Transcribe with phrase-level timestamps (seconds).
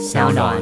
[0.00, 0.56] 小暖。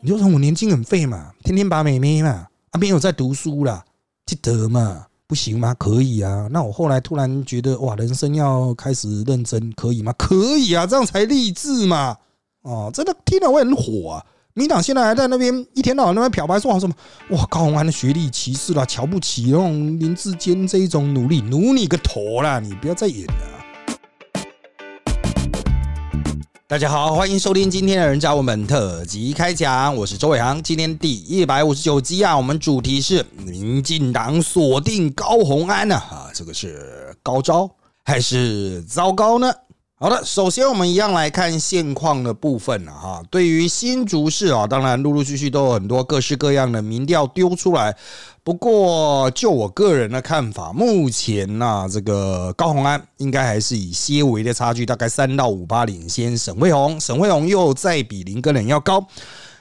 [0.00, 3.84] 你就说我年轻很废嘛，天天把妹妹嘛，啊没有在读书啦，
[4.26, 5.72] 记得嘛，不行吗？
[5.74, 6.48] 可以啊。
[6.50, 10.12] 那我后来突然觉得哇，人生要开始认真，可以吗？
[10.18, 12.16] 可以啊，这样才励志嘛。
[12.62, 14.26] 哦，真的听了会很火啊。
[14.54, 16.94] 民党现在还在那边一天到晚那边漂白，说好什么
[17.30, 22.58] 哇高宏安的学历歧视啦，瞧不起那种林志坚这一种努力，努你个头啦！
[22.58, 23.53] 你不要再演了。
[26.66, 30.62] 大家好，欢迎收听今天的人渣我们特辑开讲，我是周伟航。
[30.62, 37.70] 今天第一百五十九集啊，我们主题是民进党锁定高红安呢啊，这个是高招
[38.02, 39.52] 还是糟糕呢？
[39.96, 43.22] 好的，首先我们一样来看现况的部分了哈。
[43.30, 47.94] 对于新竹市啊，当然陆陆续续都有很多各式各样的民调丢出来。
[48.44, 59.04] 不过就我个人的看法，目前呢，这个高鸿安应该还是以些微的差距，大概三到五八领先沈惠宏，沈惠宏又再比林根人要高。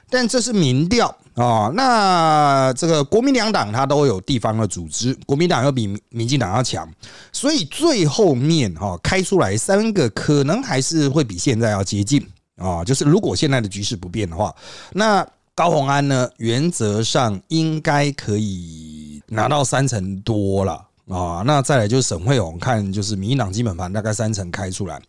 [0.10, 6.88] 但这是民调啊，那这个国民两党它都有地方的组织，国民党又比民进党要强，
[7.32, 12.22] 所以最后面哈开出来三个，可能还是会比现在要接近
[12.58, 12.84] 啊。
[12.84, 14.54] 就是如果现在的局势不变的话，
[14.92, 20.74] 那高鸿安呢，原则上应该可以拿到三成多了
[21.10, 21.44] 啊。
[21.46, 25.02] 那再来就是沈惠宏，看就是民进党基本盘大概三成开出来，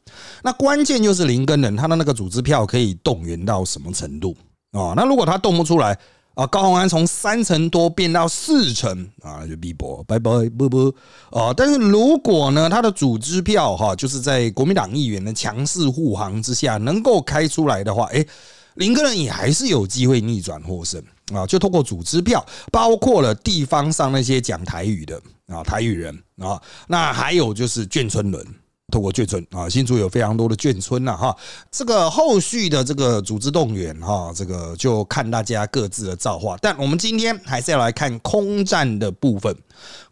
[0.43, 4.37] 那关键就是林根人他的那个组织票可以动员到什么程度
[4.73, 4.93] 啊？
[4.97, 5.99] 那如果他动不出来。
[6.35, 10.93] 啊，高鸿安从三成多变到四成啊，就逼博，拜拜，啵啵。
[11.31, 18.27] 啊，但是如果呢，他的组织票哈，就是在国民党议员的强势护航之下，能够开出来的话，哎，
[18.75, 21.47] 林根人也还是有机会逆转获胜啊。
[21.47, 28.47] 就透过组织票，包括了地方上那些讲台语的啊，台语人啊，那还有就是眷村人。
[28.95, 31.37] 透过眷村啊，新竹有非常多的眷村呐，哈，
[31.69, 36.57] 这个后续的这个组织动员哈，这个就看大家各自的造化。
[36.63, 39.53] 但我们今天还是要来看空战的部分。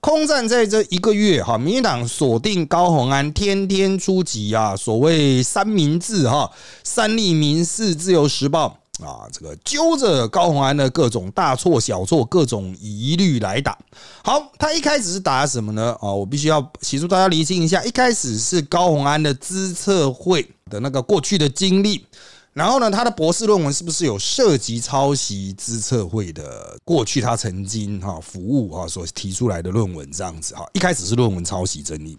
[0.00, 6.50] 空战在这一个月哈，民进党锁定高鸿安，天天出击啊，所谓三明治哈，
[6.82, 8.81] 三立民事自由时报。
[9.00, 13.76] 啊，这个揪着高鸿安的各种大错小错、各种疑虑来打。
[14.22, 15.96] 好，他一开始是打什么呢？
[15.98, 17.82] 啊，我必须要协助大家厘清一下。
[17.84, 22.04] 一开始是高鸿安的资策会的那个过去的经历，
[22.52, 30.68] 然后呢，他的博士论文是不是有涉及抄袭资策会的过去他曾经哈服务啊所提出来的论文这样子哈。
[30.74, 32.16] 一开始是论文抄袭争议。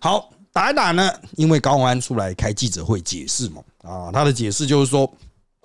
[0.00, 5.08] 好，打一打呢，因为高鸿安出来开记者会解释嘛，啊，他的解释就是说。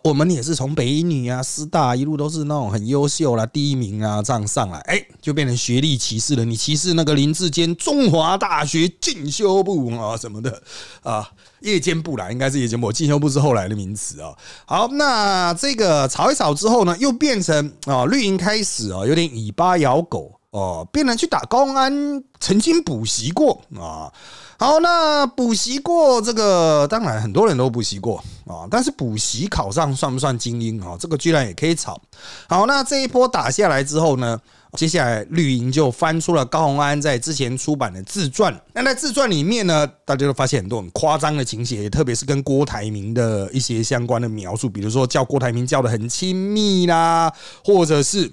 [0.03, 6.44] 我们也是从北女啊、师大一路都是那种很优秀啦，第一名啊这样上来，哎，就变成学历歧视了。
[6.44, 10.62] 你歧视那个林志坚中华大学进修部啊什么的
[11.03, 11.31] 啊，
[11.62, 14.34] 夜间部啦，应该是夜间部，进修部是后来的名词啊。
[14.66, 24.14] 好，那这个吵一吵之后呢，又变成啊绿营开始啊有点尾巴咬狗哦，病人去打高安，曾经补习过啊。
[24.59, 28.69] 好，那补习过这个，当然很多人都补习过啊。
[28.69, 30.96] 但是补习考上算不算精英啊？
[31.00, 32.00] 这个居然也可以炒。
[32.47, 34.40] 好，那这一波打下来之后呢，
[34.78, 38.56] 接下来绿营就翻出了高鸿安在之前出版的自传。
[38.74, 47.34] 那在自传里面呢，大家都发现很多很夸张的情节，特别是跟郭台铭的一些相关的描述，比如说叫郭台铭叫的很亲密啦，
[47.66, 48.31] 或者是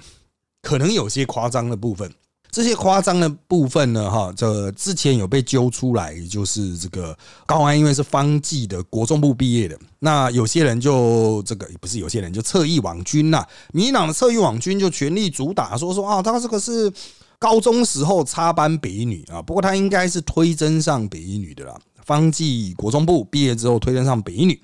[0.63, 2.11] 可能有些夸张的部分。
[2.53, 7.17] 这些夸张的部分呢，哈，这之前有被揪出来，就是这个
[7.47, 16.93] 高安，因为是方剂的国中部毕业的，那有些人就这个不是有些人就侧翼网军呐，民党的侧翼网军就全力主打，说说啊，他这个是
[17.39, 24.61] 高中时候插班北一女啊，不过他应该是推甄上北一女的啦，方剂国中部毕业之后推甄上北一女。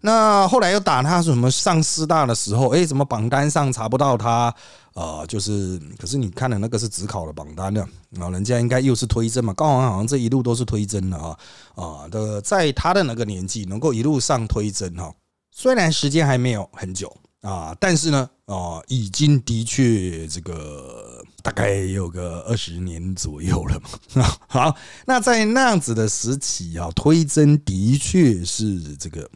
[0.00, 4.54] 那后来又打他什么上师大的时候，哎，怎么榜单上查不到他？
[4.94, 7.82] 呃，就是，可是你看的那个是只考的榜单的，
[8.20, 9.52] 啊，人家应该又是推甄嘛。
[9.54, 11.36] 高昂好像这一路都是推甄的啊，
[11.74, 15.12] 啊的，在他的那个年纪能够一路上推甄哈，
[15.50, 24.24] 虽然时间还没有很久啊，但是呢，啊，已经的确这个大概有个二十年左右了嘛。
[24.48, 24.76] 好，
[25.06, 29.28] 那在那样子的时期啊，推甄的确是这个。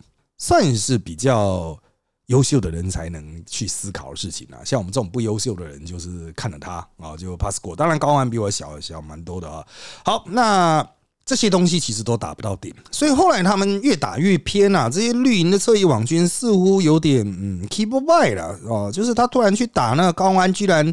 [0.43, 1.79] 算是比较
[2.27, 7.77] 优秀的人才能去思考的事情啊，像我们这种不优秀的人，就是看着他啊就 pass 过。
[7.77, 9.65] 当然高安比我小小蛮多的啊。
[10.05, 10.85] 好，那
[11.25, 14.91] 这些东西其实都打不到点，所以后来他们越打越偏啊。
[14.91, 20.93] 这些绿营的侧翼网军似乎有点嗯 keep by 了哦，就是他突然去打那个高安，居然。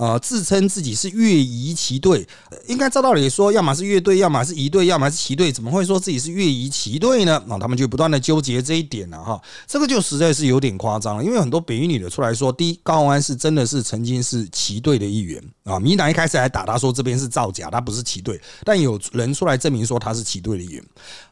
[0.00, 2.26] 呃，自称自己是越仪旗队，
[2.66, 7.36] 应该照道理说，要么是乐队，要么是仪队，要么是旗队，怎么会说自己是越仪旗队呢？
[7.50, 20.82] 啊，他们就不断的纠结这一点了哈，这个就实在是有点夸张了，因为很多北语女的出来说，第一，高安是真的是曾经是旗队的一员啊，民党一开始还打他说这边是造假，他不是旗队，但有人出来证明说他是旗队的一员，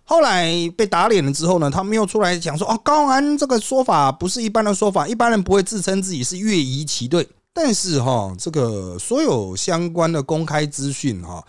[0.04, 7.26] 后来被打脸了之后呢，他们又出来讲说，哦，高安这个说法不是一般的说法，一般人不会自称自己是越仪旗队。
[7.60, 11.44] 但是哈，这个所有相关的公开资讯哈，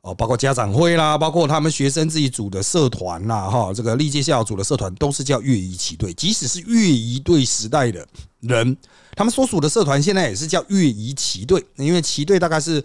[0.00, 8.06] 哦，包括家长会啦，包括他们学生自己组的社团啦，哈，这个历届校组的社团都是叫乐仪旗队，即使是乐仪队时代的
[8.38, 8.76] 人，
[9.16, 12.80] 他们所属的社团现在也是叫乐仪旗队，因为旗队大概是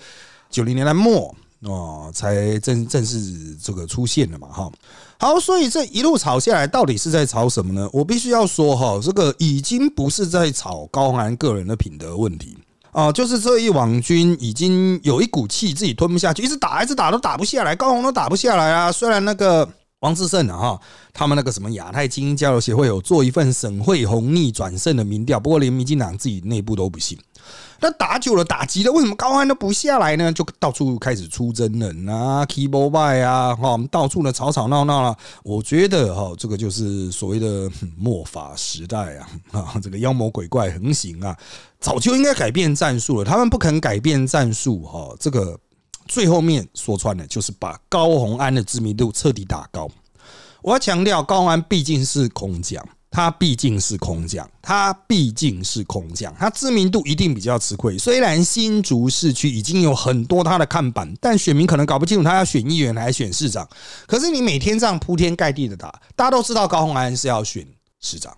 [0.50, 1.34] 九零年代末
[1.66, 4.72] 哦才正正式这个出现的嘛，哈。
[5.18, 7.90] 好，所以这一路吵下来，到底是在吵什么呢？
[7.94, 12.58] 我必须要说哈，这个已经不是在吵高安个人的品德问题
[12.92, 18.92] 啊，就是这一网军已经有一股气自己吞不下去，一直打一直打都打不下来，高红都打不下来啊。
[18.92, 19.68] 虽然那个
[20.00, 20.82] 王志胜啊哈，
[21.14, 27.18] 他们那个什么亚太精英交流协会有做一份沈惠红逆转胜的民调，不过连民进党自己内部都不信。
[27.86, 30.34] 那打久了，打急了，为什么高安都不下来呢？
[30.34, 35.16] 就到处开始出真人啊，keyboard 拜啊，哈，到处的吵吵闹闹了。
[35.44, 41.38] 我觉得哈，这个就是所谓的 末法时代啊，啊，这个妖魔鬼怪横行啊，
[41.80, 43.24] 早就应该改变战术了。
[43.24, 45.56] 他们不肯改变战术，哈，这个
[46.08, 49.88] 最后面说穿了，就是把高红安的知名度彻底打高。
[50.64, 52.84] 我要强调，高安毕竟是空降。
[53.16, 57.98] 他毕竟是空降，他毕竟是空降，他知名度一定比较吃亏。
[57.98, 63.66] 虽然新竹市区已经有很多他的看板，但选民可能搞不清楚他要选议员还是选市长。
[64.06, 67.66] 可是你每天这样铺天盖地的打，大家都知道高鸿安是要选
[68.02, 68.34] 市长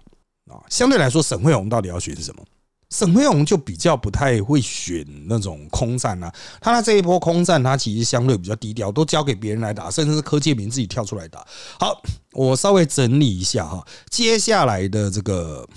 [0.45, 0.61] 啊。
[0.69, 2.43] 相对来说，沈惠宏到底要选什么？
[2.89, 11.45] 沈惠宏就比较不太会选那种空战啊，他的这一波空战，他其实相对比较低调，都交给别人来打，甚至是柯建明自己跳出来打。
[11.79, 12.01] 好，
[12.31, 15.67] 我稍微整理一下哈，接下来的这个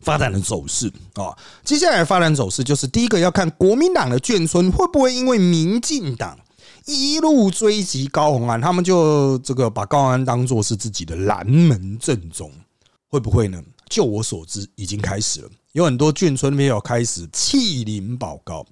[0.00, 6.36] 发展的走势啊，接下来发展走势就是第一个要看国民党的眷村会不会因为民进党
[6.84, 12.50] 一路追击高鸿安，他们就这个把高鸿安当做是自己的蓝门正宗，
[13.08, 13.62] 会不会呢？
[13.88, 15.48] 就我所知，已经开始了。
[15.76, 18.64] 有很多眷村没有开始弃林保高，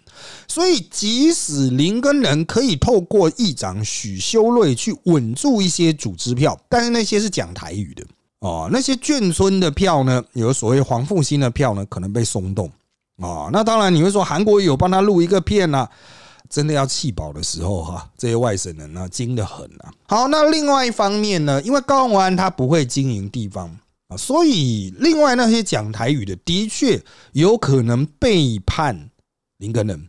[0.49, 8.03] 所以即使林根人可以透过议长许修睿去稳住一些组织票，但是那些是讲台语的
[8.41, 12.73] 哦，那些眷村的票呢，有所谓黄复兴的票呢，可能被松动
[13.19, 13.51] 啊。
[13.53, 15.87] 那当然你会说韩国有帮他录一个片啊，
[16.49, 19.93] 真的要弃保的时候哈，这些外省人呢精得很啊。
[20.09, 23.71] 好，那另外一方面呢，因为高雄安他不会经营地方。
[24.09, 27.03] 啊，所以另外那些讲台语的，的确
[27.33, 29.11] 有可能背叛
[29.59, 30.09] 林根人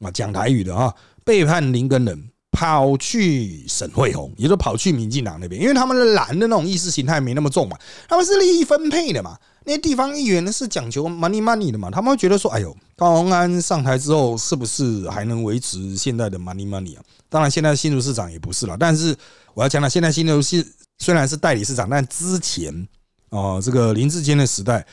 [0.00, 0.92] 啊，讲台语的啊，
[1.24, 7.78] 背叛林根人，跑去沈惠宏，也就跑去民进党那边，因为他们的蓝的那种意识形态没那么重嘛，
[8.08, 17.02] 他们是利益分配的嘛，那些地方议员呢是讲求 money money 的嘛，他们会觉得说，哎呦，高鸿安上台之后是不是还能维持现在的 money money 啊？
[17.28, 19.16] 当然，现在新竹市长也不是了，但是
[19.54, 20.66] 我要讲到现在新竹市
[20.98, 22.88] 虽然是代理市长，但之前。
[23.30, 24.86] 哦，这个林志坚的时代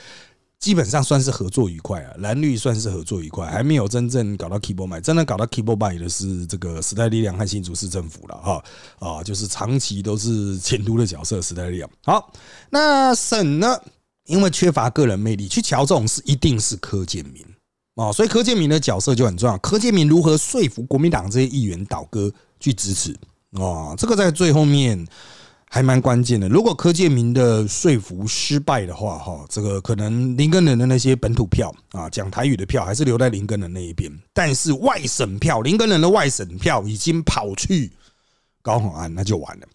[0.59, 8.63] 基本上算是合作愉快啊，蓝绿算是合作愉快，还没有真正搞到 keyboard 买，真的搞到 keyboard 买的是这个时代力量和新竹市政府了哈
[8.97, 11.89] 啊，就是长期都是前途的角色，时代力量。
[12.05, 12.31] 好，
[12.69, 13.77] 那省呢，
[14.25, 17.45] 因为缺乏个人魅力，去瞧这种事一定是柯建明
[17.95, 19.57] 啊，所以柯建明的角色就很重要。
[19.57, 23.11] 柯建明如何说服国民党这些议员倒戈去支持
[23.51, 23.93] 啊？
[23.97, 25.05] 这个在最后面。
[25.73, 26.47] 还蛮关键的。
[26.47, 37.91] 如果柯建明的说服失败的话，哈，这个可能林根人的那些本土票啊，讲台语的票还是留在林根人那一边，但是外省票，林根人的外省票已经跑去
[38.61, 39.65] 高鸿安，那就完了。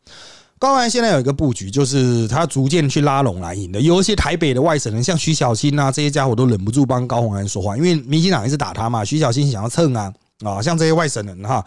[0.61, 10.15] 高安现在有一个布局，就是他逐渐去拉拢蓝营的，有一些台北的外省人，像徐小新啊这些家伙都忍不住帮高鸿安说话，因为民进党一直打他嘛，徐小新想要蹭啊
[10.45, 11.65] 啊，像这些外省人哈，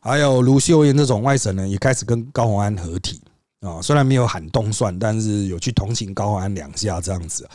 [0.00, 3.22] 还有卢秀燕这种外省人也开始跟高鸿安合体。
[3.64, 7.48] 啊，虽然没有喊动算，但是有去同情高安两下这样子，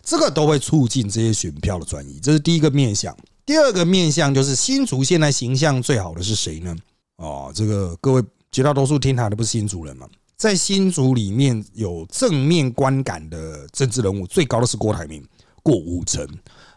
[0.00, 2.20] 这个都会促进这些选票的转移。
[2.20, 3.14] 这是第一个面向。
[3.44, 6.76] 第二个面向就是新竹现在形象最好的是谁呢？
[7.16, 15.24] 哦，这个各位绝大多数听台的不是新竹人嘛，在新竹里面有正面观感的政治人物最高的是郭台铭，
[15.64, 16.24] 过五成。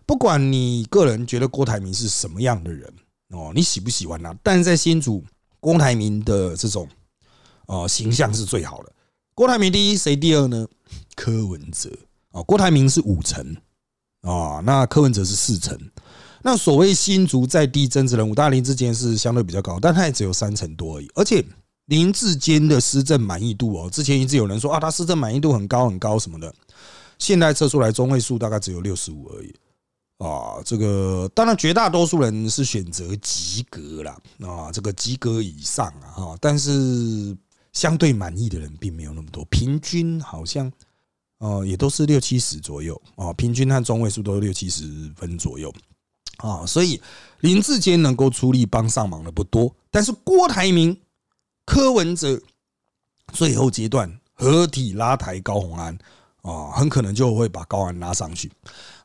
[0.08, 2.92] 不管你个人觉得郭台铭是什么样的人
[3.30, 4.36] 哦，你喜不喜欢他？
[4.42, 5.24] 但是在新竹，
[5.60, 6.88] 郭台铭的这种。
[7.70, 8.92] 哦，形象是最好的。
[9.36, 10.68] 郭台铭第一，谁第二呢？
[11.16, 11.90] 柯文哲
[12.32, 13.56] 啊，郭台铭是五成
[14.22, 15.78] 啊，那柯文哲是四成。
[16.42, 21.10] 那所谓新竹在地政治人物，当然林志坚是相对比较高，但他也只有三成多而已。
[21.14, 21.46] 而且
[21.86, 26.54] 林志坚的施政满意度哦，之前一直有人说啊，他施政满意度很高很高什么的，
[27.20, 29.54] 现在测出来中位数大概只有六十五而已。
[30.18, 37.38] 啊，这个当然绝大多数人是选择及格啦，啊，这个及格以上啊，但是
[37.80, 40.72] 相对满意的人并没有那么多，平均好像。
[41.42, 44.84] 哦，也都是六七十左右啊，平均和中位数都六七十
[45.16, 45.74] 分左右
[46.40, 47.02] 啊，所以
[47.40, 51.00] 林志坚能够出力帮上忙的不多，但是郭台铭、
[51.66, 52.42] 柯文哲
[53.32, 55.98] 最后阶段合体拉抬高鸿安
[56.42, 58.52] 啊，很可能就会把高安拉上去。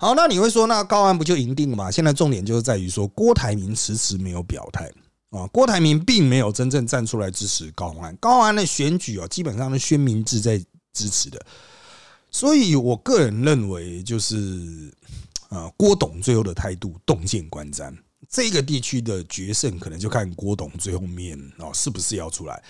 [0.00, 1.88] 好，那你会说，那高安不就赢定了吗？
[1.88, 4.90] 现在重点就是在于说，郭台铭迟迟没有表态
[5.34, 10.56] 啊，郭台铭并没有真正站出来支持高安，高安的选举啊，基本上是宣明志在
[10.92, 11.44] 支持的。
[12.30, 14.92] 所以，我个人认为，就是
[15.48, 17.92] 啊，郭董最后的态度洞见观瞻，
[18.28, 22.62] 这个地区的决胜可能就看郭董最后面哦是不是要出来。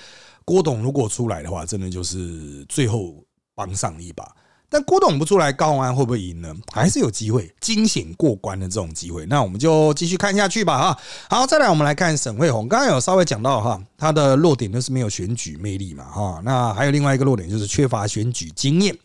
[0.47, 3.23] 郭董如果出来的话，真的就是最后
[3.55, 4.35] 帮上一把。
[4.75, 6.53] 但郭董不出来，高安会不会赢呢？
[6.73, 9.25] 还是有机会惊险过关的这种机会。
[9.27, 10.77] 那我们就继续看下去吧。
[10.77, 10.99] 哈，
[11.31, 12.67] 好，再来我们来看沈惠宏。
[12.67, 16.03] 刚刚有稍微讲到哈，他的弱点就是没有选举魅力嘛。
[16.07, 18.99] 哈，那还有另外一个弱点就是缺乏选举经验。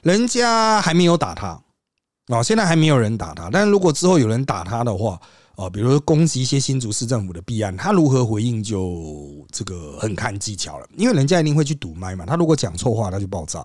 [0.00, 1.48] 人家还没有打他
[2.28, 3.50] 啊，现在还没有人打他。
[3.52, 5.20] 但如果之后有人打他的话，
[5.60, 10.86] 啊，比如说攻击一些新竹市政府的弊案，他如何回应就这个很看技巧了。
[10.96, 13.62] 因为人家一定会去堵麦嘛，他如果讲错话，他就爆炸。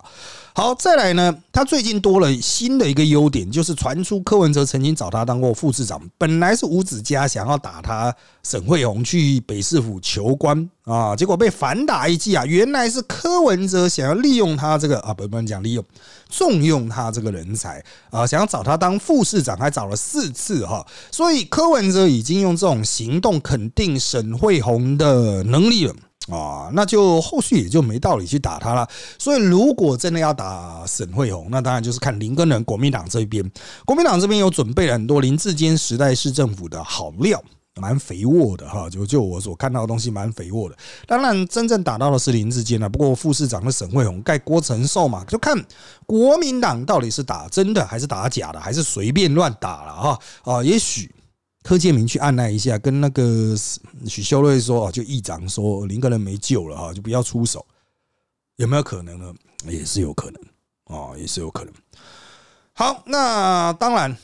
[0.53, 10.69] 好，再来呢，他最近多了新的一个优点，就是传出柯文哲曾经找他当过副市长，本来是吴子嘉想要打他沈惠宏去北市府求官。
[10.85, 11.15] 啊！
[11.15, 12.45] 结果被反打一记啊！
[12.45, 15.83] 原来是柯文哲想要利用他这个啊，不不能讲利用，
[16.29, 20.85] 重用他这个人才啊，想要找他当副市长，还找了四次哈。
[21.11, 25.95] 所以柯文哲已经用这种行动肯定沈惠宏的能力了
[26.27, 28.87] 啊，那就后续也就没道理去打他了。
[29.17, 33.43] 所以如果真的要打沈惠宏，那当然就是看林根人国民党这边，
[33.85, 37.43] 国民党这边有准备了很多林志坚时代市政府的好料。
[37.81, 40.77] 蛮肥沃的哈，就就我所看到的东西蛮肥沃的。
[41.05, 42.87] 当然，真正打到的是林志坚了。
[42.87, 45.61] 不过副市长的沈惠宏盖郭承寿嘛，就看
[46.05, 50.63] 国民党到底是打真的还是打假的，还是随便乱打了哈啊？
[50.63, 51.13] 也许
[51.63, 53.53] 柯建明去按捺一下，跟那个
[54.07, 57.65] 许修睿说啊，就议长说林个人没救了哈，就不要出手，
[58.55, 59.33] 有没有可能呢？
[59.67, 60.41] 也是有可能
[60.97, 61.73] 啊，也是有可能。
[62.71, 64.15] 好，那当然。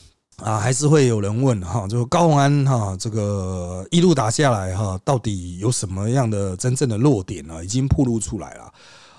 [0.44, 7.64] 啊，还是会有人问哈，就高鸿安哈，这个一路打下来哈，到底有什么样的真正的弱点呢？
[7.64, 8.74] 已经暴露出来了。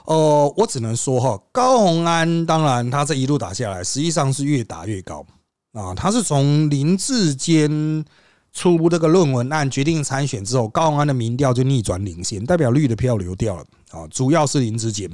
[0.05, 5.25] 哦，我只能说哈，高鸿安当然他这一路打下来，实际上是越打越高
[5.73, 5.95] 啊。
[5.95, 8.05] 他是从林志坚
[8.53, 14.09] 出这个论文案决定参选之后，高鸿安的民调就逆转领先，代表绿的票流掉了啊。
[14.11, 15.09] 主要是林志坚。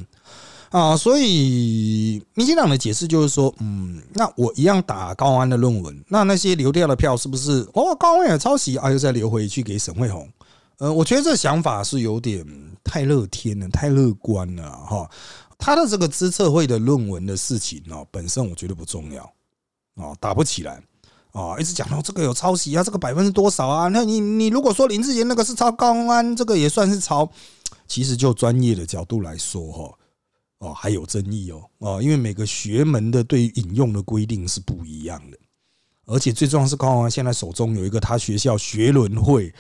[0.70, 7.94] 啊，所以民进党的解释就是说，嗯，那我一样打高安的论文，那那些流掉的票是不是哦？
[7.98, 10.28] 高安也抄袭啊，又再流回去给沈惠宏？
[10.76, 12.46] 呃，我觉得这想法是有点
[12.84, 15.10] 太乐天了，太乐观了哈。
[15.56, 19.22] 他的这个资策会的论文的事情哦，本身我觉得不重要
[19.96, 20.82] 啊，打不起来
[21.32, 23.88] 啊，一直讲到这个有抄袭啊，这个百分之多少啊？
[23.88, 27.28] 那你你如果说林志坚那个是抄高安，这个也算是抄，
[27.87, 29.94] 其实就专业的角度来说哈。
[30.59, 35.38] 哦，还有争议哦，哦，因为每个学门的对引用的规定是不一样的，
[36.07, 39.55] 而且最重要是高宏安现在手中有一个他学校学轮会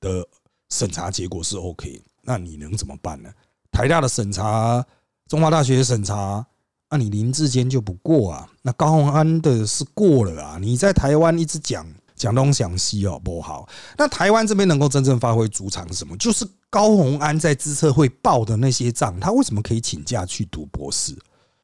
[0.00, 0.26] 的
[0.70, 3.28] 审查结果是 OK，那你能怎么办呢？
[3.72, 4.84] 台大的审查，
[5.28, 6.46] 中华大学审查，
[6.88, 11.86] 那你林志坚就不过啊，那高宏安的是过了啊，你在台湾一直讲。
[12.16, 13.68] 讲东讲西哦不好，
[13.98, 16.16] 那台湾这边能够真正发挥主场是什么？
[16.16, 21.16] 就是高鸿安在资策会报的那些账，他为什么可以请假去读博士，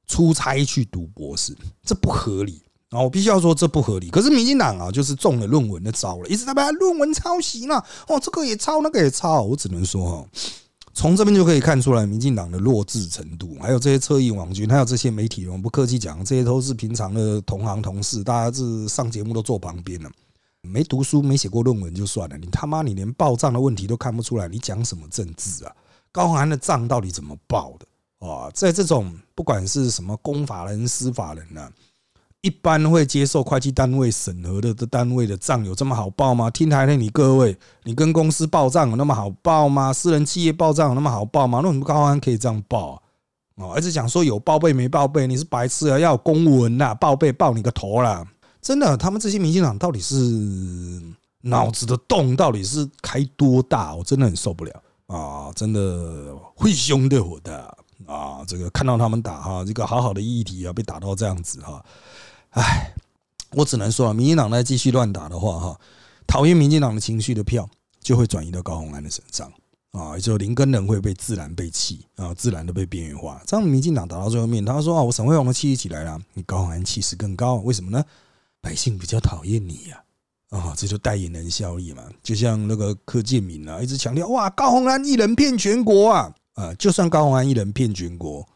[0.07, 1.57] 出差去读博士？
[1.85, 3.01] 这不合理啊！
[3.01, 4.11] 我必须要说这不合理。
[4.11, 7.77] 可是民进党啊，就是中了论文的招了，一直在把论文抄袭了。
[8.09, 9.43] 哦，这个也抄，那个也抄。
[9.43, 10.29] 我只能说哈，
[10.93, 13.57] 从这边就可以看出来民进党的弱智程度。
[13.61, 20.11] 还有这些侧翼网军，还有这些媒体人，不客气讲，这些都是平常的同行同事，大家是上节目都坐旁边了。
[20.63, 25.73] 没读书、没写过论文就算了，你他妈你连报账的问题都看不出来，你讲什么政治啊？
[26.13, 28.51] 高鸿安的账到底怎么报的啊？
[28.53, 31.71] 在这种不管是什么公法人、私法人呢，
[32.43, 36.51] 一般会接受会计单位审核的单位的账有这么好报吗？
[36.51, 39.93] 听台的你各位，你跟公司报账有那么好报吗？
[39.93, 41.61] 私人企业报账有那么好报吗？
[41.63, 43.03] 那什么高鸿安可以这样报啊？
[43.57, 45.99] 哦而且讲说有报备没报备，你是白痴啊？
[45.99, 48.27] 要有公文呐，报备报你个头啦！
[48.63, 50.15] 真的，他们这些民进党到底是
[51.43, 53.95] 脑子的洞到底是开多大？
[53.95, 55.51] 我真的很受不了啊！
[55.55, 57.77] 真的会凶的火的
[58.07, 58.45] 啊！
[58.47, 61.85] 这个看到他们打哈，这个好好的议题啊，被打到这样子哈，
[62.51, 62.95] 唉，
[63.53, 65.81] 我只能说啊，民进党再继续乱打的话哈，
[66.27, 67.69] 讨厌民进党的情绪的票
[68.01, 69.51] 就会转移到高鸿安的身上。
[69.93, 73.43] 啊，就林根人会被自然被弃啊，自然的被边缘化。
[73.45, 78.05] 这样民进党打到最后面，他说啊，我沈惠宏的气起来了，你高宏安气势更高，为什么呢？
[78.61, 80.03] 百姓比较讨厌你呀，
[80.51, 82.03] 啊，这就代言人效力嘛。
[82.23, 88.47] 就像那个柯建明啊，一直强调哇，高宏安一人骗全国啊，啊，就算高宏安一人骗全国，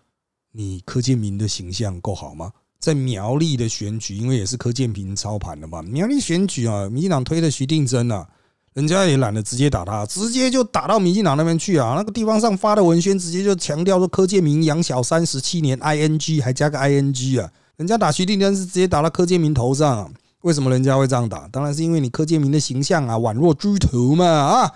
[0.52, 2.52] 你柯建明的形象够好吗？
[2.78, 8.28] 在苗栗的选举，因为也是柯建平操盘的嘛，苗栗选举啊，民进党推的徐定珍啊。
[8.75, 11.94] 人家也懒得直接打他，直接就打到民进党那边去啊！
[11.96, 17.49] 那个地方上发的文宣，直接就强调说柯建明养小三十七年，I N G 还加个 I N G 啊！
[17.76, 20.12] 人家打徐定珍是直接打到柯建明头上，
[20.43, 21.49] 为什么人家会这样打？
[21.49, 24.73] 当然是因为你柯建明的形象啊，宛若猪头嘛啊！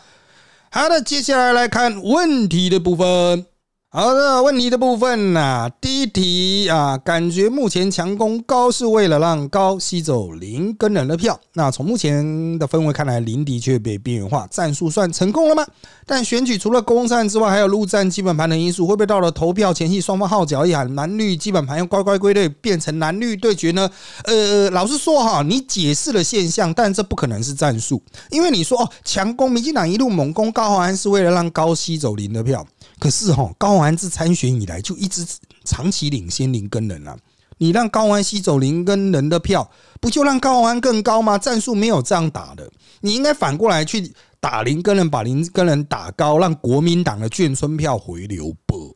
[0.71, 3.47] 好的，接下来来看问题的部分。
[3.91, 11.41] 好的，问题的部分呐，第一题啊，感觉目前强攻高是为了让高吸走零跟人的票。
[11.55, 15.65] 那从目前的氛围看来，林的确被边缘化，战术算成功了吗？
[16.05, 23.91] 但选举除了攻占之外，还有陆战基本盘的因素，会不会到了投票前夕，双方号角一喊，蓝绿基本盘要乖乖归队，变成蓝绿对决呢？
[24.25, 32.67] 呃，老实说哈，你解释了现象，但这不可能是战术，因为你说哦，强攻民进党一路猛攻高安是为了让高吸走零的票。
[32.99, 35.27] 可是哈，高安自参选以来就一直
[35.65, 37.17] 长期领先林根人啊。
[37.61, 39.69] 你让高安吸走林根人的票，
[40.01, 41.37] 不就让高安更高吗？
[41.37, 48.95] 战术没有这样打的，你应该反过来去打林根人，把林根人打高，让国民党的眷村票回流不？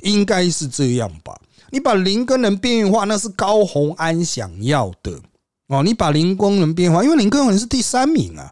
[0.00, 1.38] 应该是这样吧？
[1.70, 5.20] 你把林根人边缘化，那是高鸿安想要的
[5.66, 5.82] 哦。
[5.82, 8.50] 你把林工人边缘化，因为林根人是第三名啊。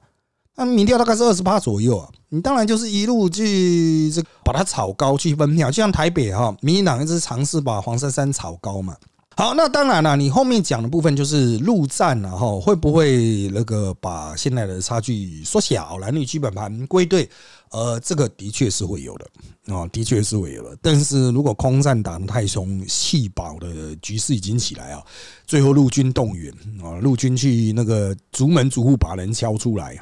[0.57, 8.97] 那民调大概是二十八左右啊，你当然就是一路去这把它炒高去分票，就像台北哈，民进党一直尝试把黄珊珊炒高嘛。
[9.37, 17.29] 好，那当然了，你后面讲的部分就是陆战了哈，会不会那个把现在的差距缩小，男女基本盘归队？
[17.71, 20.75] 呃，这个的确是会有的啊，的确是会有的。
[20.81, 25.03] 但是如果空战打的太凶，弃保的局势已经起来啊，
[25.47, 26.51] 最后陆军动员
[26.83, 29.99] 啊，陆军去那个逐门逐户把人敲出来。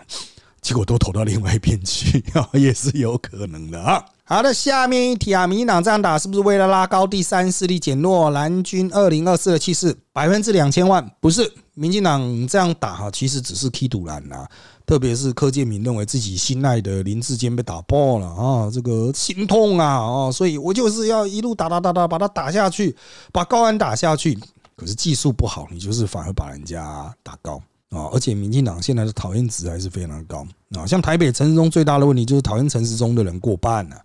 [0.64, 2.24] 结果都投到另外一边去，
[2.54, 4.02] 也是有可能的啊。
[4.26, 9.94] 好的，下面一题啊，民进党这样打是不是为了拉高第三势力，减弱蓝军二零二四的气势？
[10.14, 14.46] 百分之两千万不是，民进党这样打哈，其实只是踢赌蓝呐。
[14.86, 22.96] 特别是柯建明认为自己心爱的林志坚被打爆了啊，这个心痛啊啊，所以我就是要一路打打打打，把他打下去，
[23.30, 24.38] 把高安打下去。
[24.74, 27.60] 可是技术不好，你就是反而把人家打高。
[27.94, 28.10] 啊！
[28.12, 30.84] 而且民进党现在的讨厌值还是非常高啊！
[30.84, 33.96] 像台北城市中最大的问题就是讨厌城市中的人过半了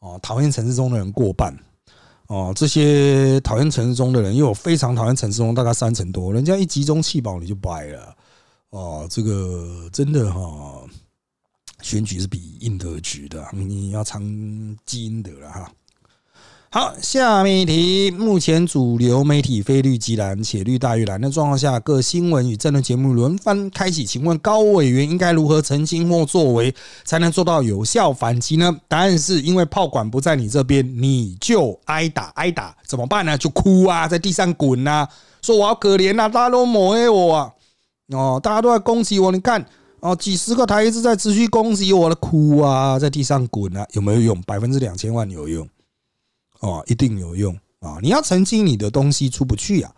[0.00, 1.56] 哦，讨厌城市中的人过半
[2.26, 8.16] 哦，这些讨厌城市中的人又有非常讨厌城市中，大概三成多，人家一集中气爆你就掰了
[8.70, 10.82] 哦，这个真的哈，
[11.82, 14.22] 选举是比应得局的，你要尝
[14.84, 15.72] 基因的了哈。
[16.74, 18.10] 好，下面一题。
[18.10, 24.04] 目前主流媒体非绿即蓝，且绿大于蓝的状况下，各新闻与政论节目轮番开启。
[24.04, 28.76] 请问高委员应该如何澄清或作为，才能做到有效反击呢？
[28.88, 33.38] 答案是因为炮管不在你这边，你就挨打挨打，怎么办呢？
[33.38, 35.08] 就哭啊，在地上滚啊，
[35.42, 37.52] 说我好可怜啊，大家都抹黑我啊，
[38.08, 39.64] 哦，大家都在攻击我，你看
[40.00, 44.42] 哦，几十个台一直在持续攻击我的，哭啊，在地上滚啊，有没有用？
[44.42, 45.64] 百分之两千万有用。
[46.64, 47.98] 哦，一定有用啊！
[48.00, 49.94] 你要澄清你的东西出不去啊！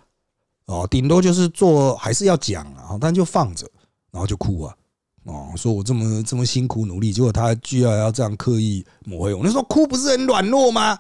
[0.66, 3.70] 哦，顶多就是做还是要讲啊，但就放着，
[4.10, 4.76] 然后就哭啊！
[5.22, 9.46] 哦，说我这么这么辛苦努力，结果他居然要这样刻意抹黑我。
[9.46, 10.98] 你说哭不是很软弱吗？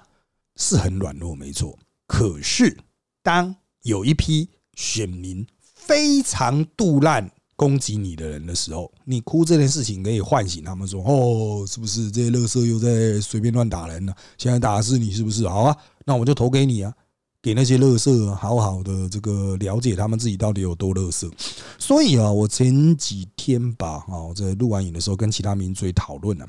[0.54, 1.76] 是很软弱，没错。
[2.06, 2.78] 可是
[3.24, 7.28] 当有一批选民非常杜烂。
[7.56, 14.12] 攻击你的人的时候，你哭这件事情可以唤醒他们说：“哦，是不是这些乐色又在随便乱打人呢？
[14.36, 15.48] 现在打的是你，是不是？
[15.48, 16.92] 好啊，那我就投给你啊，
[17.40, 21.30] 给那些乐色好好的这个了解他们自己到底有多乐色。
[21.78, 26.46] 所以啊，我前几天吧，啊，在录完影的时候跟其他民嘴讨论了。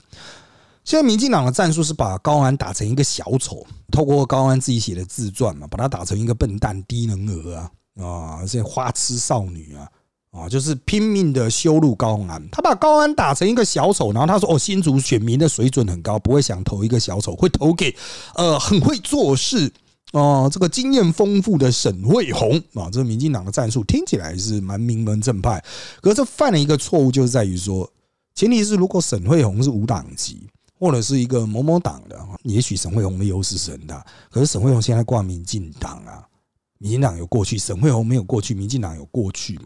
[0.84, 9.88] 现在民进党的战术是把高安打成一个小丑，透过高安自己写的自传嘛，把他打成一个笨蛋、低能儿啊啊，这些花痴少女啊。
[10.38, 17.95] 啊，就是拼命的羞辱高安，他把高安打成一个小丑，然后他说：“哦，新竹选民的水准很高，不会想投一个小丑，会投给
[18.36, 19.71] 呃很会做事
[20.13, 25.63] 哦，这个经验丰富的沈惠宏啊，这个民进党的战术听起来是蛮名门正派，
[26.02, 27.89] 可是犯了一个错误，就是在于说，
[28.36, 30.47] 前提是如果沈惠宏是无党籍
[30.80, 34.06] 或者是一个某某党的，也许沈惠宏的优势是很大。
[34.30, 36.23] 可是沈惠宏现在挂民进党啊，
[36.78, 39.63] 民进党有过去，沈惠宏没有过去，民进党有过去嘛？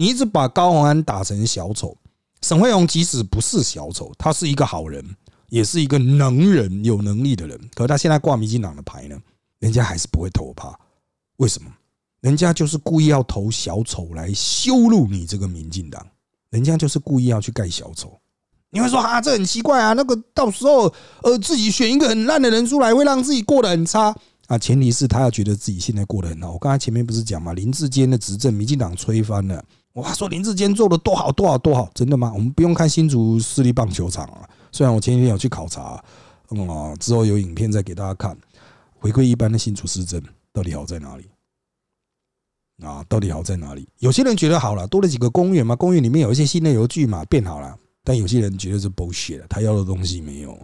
[0.00, 1.94] 你一直把高鸿安打成小丑，
[2.40, 5.04] 沈惠宏即使不是小丑，他是一个好人，
[5.50, 9.18] 也是一个能人、有能力的人，可是他现在挂民进党的牌呢？
[9.58, 10.74] 人家还是不会投怕，
[11.36, 11.70] 为什么？
[12.22, 16.06] 人家就是故意要投小丑来羞辱你这个民进党，
[16.48, 18.18] 人家就是故意要去盖小丑。
[18.70, 20.90] 你会说啊，这很奇怪啊，那个到时候
[21.22, 24.56] 呃自己选一个很烂的人出来，会让自己过得很差啊。
[24.56, 26.52] 前提是他要觉得自己现在过得很好。
[26.52, 29.62] 我刚才前面不是讲嘛，林志坚的执政，民进党吹翻了。
[29.94, 32.32] 哇，说林志坚做的多好多好多好，真的吗？
[32.32, 36.02] 我们不用看新竹市立棒球场啊，虽然我前几天有去考察，
[36.50, 38.36] 嗯，之后有影片再给大家看。
[38.98, 40.22] 回归一般的新竹市政
[40.52, 41.24] 到底好在哪里？
[42.84, 43.88] 啊，到底好在哪里？
[43.98, 47.76] 有些人觉得好了，多了几个公园嘛，公园里面有一些新的游具嘛，变好了。
[48.04, 50.58] 但有些人觉得是 bullshit，他要的东西没有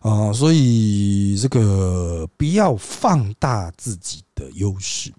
[0.00, 5.12] 啊，所以这个不要放大自己的优势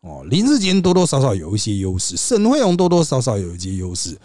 [0.00, 0.24] 哦。
[0.28, 4.18] 林志坚多多少少有一些优势，沈惠荣多多少少有一些优势，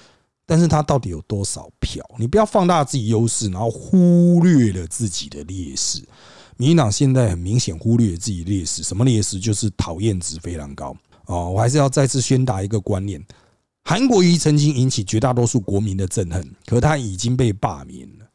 [0.46, 2.04] 但是他到底有多少票？
[2.18, 6.04] 你不要放大自己优势，然后忽略了自己的劣势。
[6.58, 9.40] 民进党现在很明显忽略自己劣势，什么劣势？
[9.40, 11.52] 就是讨厌值非常高哦。
[11.52, 13.22] 我还是要再次宣达一个观念：
[13.84, 18.26] 韩国瑜曾经引起绝大多数国民的憎恨，可他已经被罢免了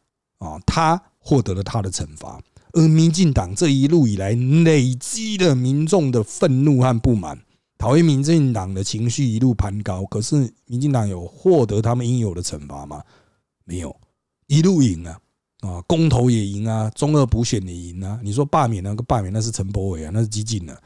[0.47, 2.39] 啊，他获得了他的惩罚。
[2.73, 7.39] 而民进党这一路以来累积的民众的愤怒和不满，
[7.79, 10.05] 讨厌民进党的情绪一路攀高。
[10.05, 13.03] 可是民进党有获得他们应有的惩罚吗？
[13.65, 13.95] 没有，
[14.47, 15.19] 一路赢啊。
[15.61, 18.19] 啊，公投也赢啊，中二补选也赢啊。
[18.23, 20.83] 你说罢免那个罢免那是陈柏伟啊，那是激进的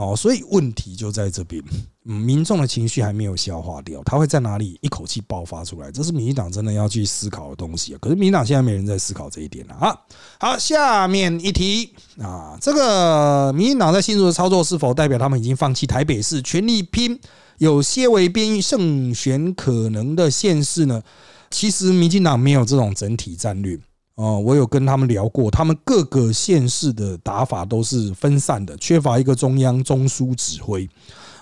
[0.00, 0.16] 哦。
[0.16, 1.62] 所以问题就在这边，
[2.02, 5.92] 民众的情绪还没有消化掉，他会在哪里一口气爆发出来？
[5.92, 7.98] 这是民进党真的要去思考的东西啊。
[8.00, 9.96] 可是民进党现在没人在思考这一点了啊。
[10.38, 17.20] 好，下面一题啊，这个民进党在新竹的操作是否代表他们已经放弃台北市，全力拼
[17.58, 21.02] 有些为边胜选可能的县市呢？
[21.50, 23.76] 其实民进党没有这种整体战略。
[24.20, 30.86] 哦，我有跟他们聊过，他们各个县市的打法都是分散的，缺乏一个中央中枢指挥。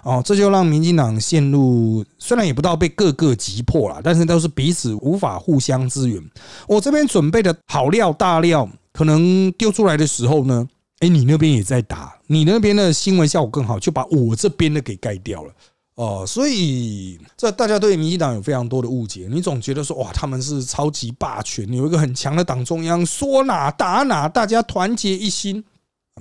[0.05, 6.23] 哦，这就让民进党陷入虽然也不到被各个击破了，但是都是彼此无法互相支援。
[6.69, 10.69] 我这边准备的好料大料，可能丢出来的时候呢，
[11.01, 15.53] 哎，你那边也在打，你那边的新闻效果更好，就把我这边的给盖掉了。
[15.99, 19.27] 哦，所以这大家对民进党有非常多的误解。
[19.29, 25.65] 你总觉得说，哇，他们是超级霸权，有一个很强的党中央，说哪打哪，大家团结一心。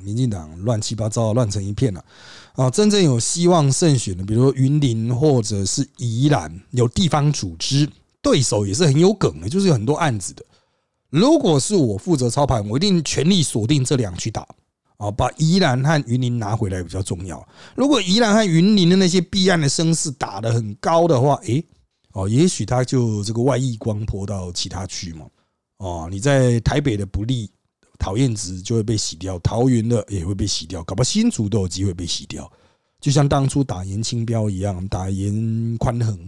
[0.02, 2.04] 民进党乱七八糟，乱成一片了。
[2.54, 7.88] 啊，真正有希望胜选的，比如说云林或者是宜兰，有地方组织，
[8.20, 10.44] 对手也是很有梗的，就是有很多案子的。
[11.12, 14.48] 如果是我负责操盘，我一定全力锁定这两去打。
[14.98, 17.48] 哦，把宜兰和云林拿回来比较重要。
[17.76, 21.64] 如果宜兰和云林的那些弊案的声势打得很高的话，诶，
[22.14, 25.28] 哦，也许他就这个外溢光波到其他区嘛。
[25.78, 27.48] 哦，你在台北的不利
[28.00, 32.52] 讨厌值就会被洗掉，桃园的也会被洗掉，搞不好新竹都有机会被洗掉。
[33.00, 36.28] 就像当初打严清标一样，打严宽恒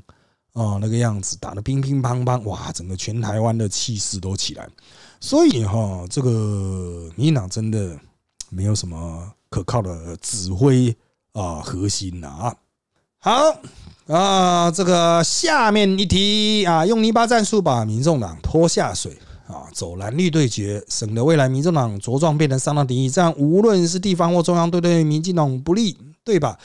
[0.53, 4.69] 啊那个样子，打得乒乒乓乓，哇，整个全台湾的气势都起来。
[5.19, 7.99] 所以哈，这个民进党真的。
[8.49, 10.95] 没有什么可靠的指挥
[11.33, 12.55] 啊核心呐啊，
[13.19, 13.59] 好
[14.07, 26.57] 啊，这个下面一题啊，用泥巴战术把民众党拖下水啊，走蓝绿对决，省得未来民众党茁壮变成三党敌意，这样无论是地方或中央都对民进党不利，对吧？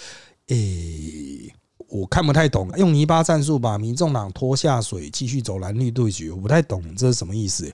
[0.48, 1.52] 诶，
[1.88, 7.72] 我看不太懂，用泥巴战术把民众党拖下水，继续走蓝绿对决，我不太懂这是什么意思。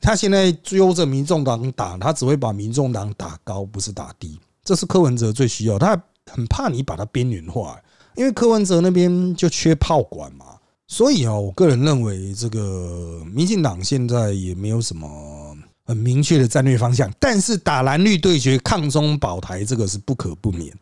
[0.00, 4.38] 他现在揪着民众党打，他只会把民众党打高，不是打低。
[4.62, 7.80] 这是柯文哲最需要，他很怕你把他边缘化，
[8.14, 10.46] 因为柯文哲那边就缺炮管嘛。
[10.86, 17.12] 所以啊，我个人认为，这个民进党现在也没有什么很明确的战略方向。
[17.18, 20.72] 但是打蓝绿对决、抗中保台，这个是不可不免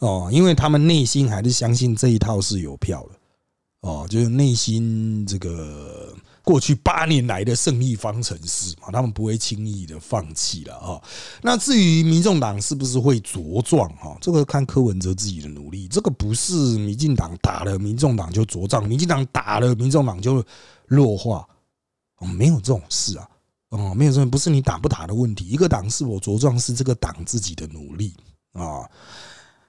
[0.00, 6.14] 哦，因为他们内心还是相信这一套是有票的哦，就是内心这个。
[6.44, 11.02] 过去八年来的胜利方程式嘛，他们不会轻易的放弃了啊。
[11.42, 15.88] 那至于民众党是不是会茁壮哈，这个看柯文哲自己的努力。
[15.88, 20.44] 这个不是民进党打了民众党就茁壮，民进党打了民众党就
[20.86, 21.48] 弱化，
[22.36, 23.26] 没有这种事啊，
[23.70, 25.48] 哦，没有这种，不是你打不打的问题。
[25.48, 28.12] 一个党是否茁壮，是这个党自己的努力
[28.52, 28.86] 啊。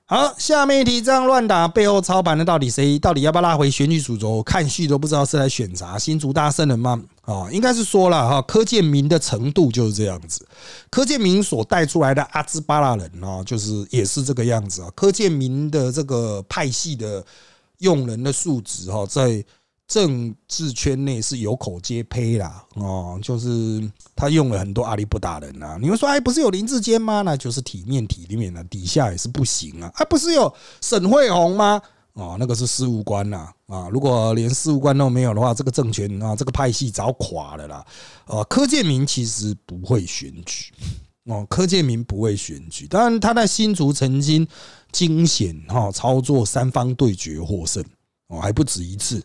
[0.07, 2.99] 好，下面一题，这样乱打背后操盘的到底谁？
[2.99, 4.43] 到底要不要拉回选举主轴？
[4.43, 5.97] 看戏都不知道是来选啥？
[5.97, 7.01] 新竹大圣人吗？
[7.23, 10.47] 啊，应该是说了哈，柯建明的程度就是这样子。
[10.91, 14.91] 柯建明所带出来的阿兹巴拉人啊，就是也是这个样子啊。
[14.93, 17.25] 柯建明的这个派系的
[17.79, 19.43] 用人的素质哈，在。
[19.87, 25.77] 政治圈内是有口皆胚啦，哦，就是他用了很多阿里不达人啊。
[25.79, 27.21] 你们说，哎，不是有林志坚吗？
[27.21, 29.91] 那就是体面体里面的，底下也是不行啊。
[29.95, 31.79] 啊，不是有沈惠宏吗？
[32.13, 37.85] 哦，那个是事务官呐，啊，如果连事务官都没有的话，这个政权啊，这个派系早垮了啦。
[38.25, 40.73] 哦，柯建明其实不会选举，
[41.25, 44.47] 哦，柯建明不会选举，当然他在新竹曾经
[44.91, 47.83] 惊险哈操作三方对决获胜，
[48.29, 49.21] 哦，还不止一次。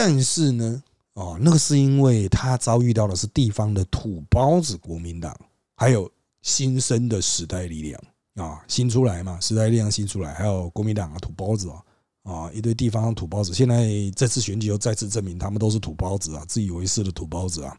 [0.00, 0.80] 但是呢，
[1.14, 5.36] 哦，那个是因为他遭遇到的是地方的土包子国民党，
[5.74, 6.08] 还有
[6.40, 8.00] 新生的时代力量
[8.36, 11.82] 啊，新出来嘛，时代力量新出来，还有国民党啊，土包子啊，
[12.22, 17.76] 啊，一堆地方土包子，现在这次选举又再次证明他们都是土包子啊，自以为是的土包子啊，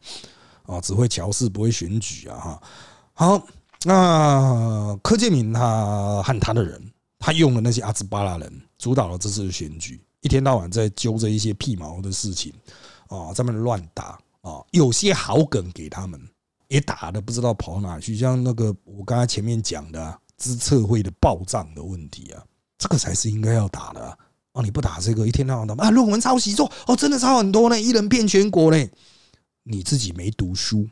[0.65, 2.61] 啊，只会乔事不会选举啊，哈，
[3.13, 3.47] 好，
[3.85, 10.01] 那柯建明他和他的人，他用了那些阿兹巴拉人主导了这次的选举。
[10.21, 12.53] 一天到晚在揪着一些屁毛的事情
[13.07, 16.19] 啊，在那乱打啊，有些好梗给他们
[16.67, 22.43] 也打的不知道跑哪去，像那个我刚才前面讲的资策会的暴涨的问题啊，
[22.77, 24.17] 这个才是应该要打的
[24.51, 24.61] 啊！
[24.61, 28.89] 你不打这个，一天到晚的啊，论文抄袭做哦，真的抄很多呢，一人骗全国嘞！
[29.63, 30.87] 你自己没读书，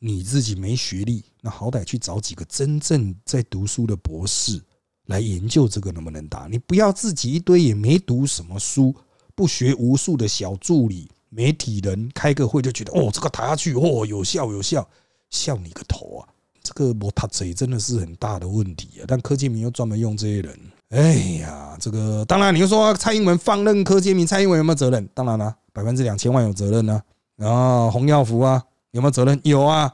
[0.00, 4.62] 你自己没学历，那好歹去找几个真正在读书的博士。
[5.06, 6.46] 来研究这个能不能打？
[6.50, 8.94] 你不要自己一堆也没读什么书、
[9.34, 14.86] 不学无术的小助理、媒体人开个会就觉得哦，这个打下去哦有效有效，
[15.30, 16.28] 笑你个头啊！
[16.62, 19.04] 这个摩塔贼真的是很大的问题啊！
[19.06, 25.08] 但柯建明又专门用这些人，哎呀，这个当然你又说蔡英文放任柯建明，蔡英文有没有责任？
[25.14, 27.00] 当然了，百分之两千万有责任呢。
[27.36, 29.40] 然后洪耀福啊，有没有责任？
[29.44, 29.92] 有啊。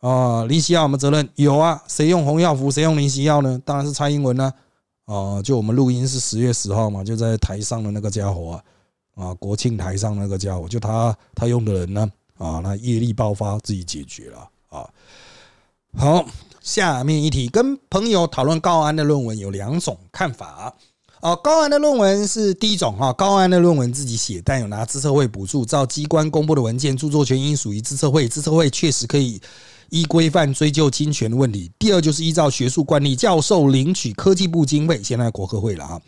[0.00, 1.28] 啊，林夕耀有没有责任？
[1.36, 3.60] 有啊，谁用红药符，谁用林夕耀呢？
[3.64, 4.52] 当然是蔡英文呢。
[5.04, 8.62] 啊，就我们录音是十月十号嘛，就在台上的那个家伙
[9.16, 12.08] 啊，啊，国庆台上那个家伙，就他他用的人呢，
[12.38, 14.88] 啊，那业力爆发自己解决了啊。
[15.96, 16.24] 好，
[16.60, 20.72] 下面一题，跟朋友讨论高安的论文有两种看法。
[21.20, 29.42] 哦，高安的论文是第一种哈，高安的论文自己写，但有拿资策会补助，照机关公布的文件，著作权应属于资策会，资策会确实可以。
[29.90, 31.70] 依规范追究侵权的问题。
[31.78, 36.00] 第二就是依照学术惯例，教授领取科技部经费，现在国科会了啊。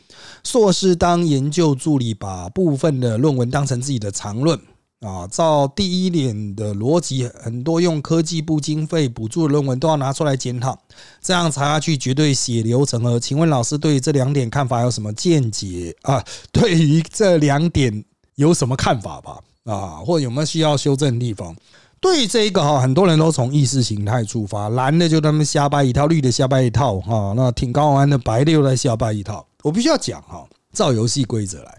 [0.44, 4.58] 硕士当研究助理，把部分的论文当成自己的长论
[5.00, 5.26] 啊。
[5.26, 10.78] 照第一点的逻辑，很多用科技部经费补助的论文都要拿出来检讨，
[11.20, 13.20] 这样查下去绝对血流成河。
[13.20, 16.24] 请问老师对这两点看法有什么见解啊？
[16.50, 18.04] 对于这两点
[18.36, 19.38] 有什么看法吧？
[19.64, 21.54] 啊，或者有没有需要修正的地方？
[22.02, 27.32] 对这一个哈，很多人都从意识形态出发，蓝的就他们瞎掰一套，绿的瞎掰一套哈。
[27.36, 29.46] 那挺高安的白的又在瞎掰一套。
[29.62, 31.78] 我必须要讲哈，照游戏规则来，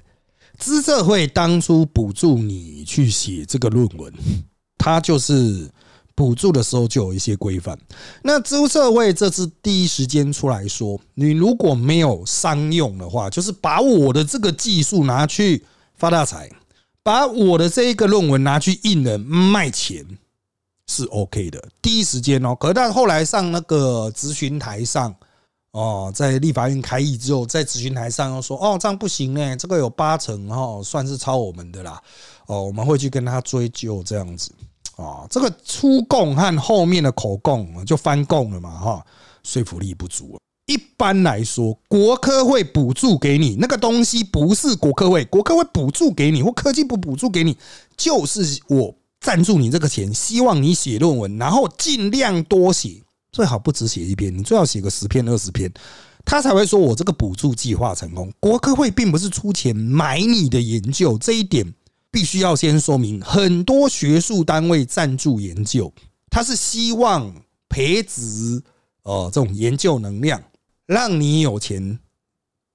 [0.57, 4.13] 资策会当初补助你去写这个论文，
[4.77, 5.69] 它就是
[6.15, 7.77] 补助的时候就有一些规范。
[8.21, 15.65] 那资策会这次第一时间出来说，你如果没有商用的话，就是把我的这个技术拿去
[15.97, 16.49] 发大财。
[17.03, 20.05] 把我的这一个论文拿去印了卖钱
[20.87, 22.55] 是 OK 的，第一时间哦。
[22.55, 25.13] 可是，但后来上那个咨询台上
[25.71, 32.01] 哦，在立法院开议之后，在咨询台上又说哦，这样不行呢，这个有八成哈，算是抄我们的啦。
[32.45, 34.51] 哦，我们会去跟他追究这样子
[34.95, 35.27] 啊。
[35.29, 39.05] 这个出供和后面的口供就翻供了嘛哈，
[39.43, 40.37] 说服力不足。
[40.65, 47.57] 一般来说，国科会补助给你那个东西，不是国科会，国科会补助给你，或科技部补助给你，
[47.97, 55.69] 就是我赞助你这个钱，希望你写论文，然后尽量多写，最好不只写一篇，你最好写个十篇二十篇，
[56.23, 58.31] 他才会说我这个补助计划成功。
[58.39, 61.73] 国科会并不是出钱买你的研究，这一点
[62.09, 63.21] 必须要先说明。
[63.21, 65.91] 很多学术单位赞助研究，
[66.29, 67.33] 他是希望
[67.67, 68.63] 培植
[69.03, 70.41] 哦这种研究能量。
[70.85, 71.99] 让你有钱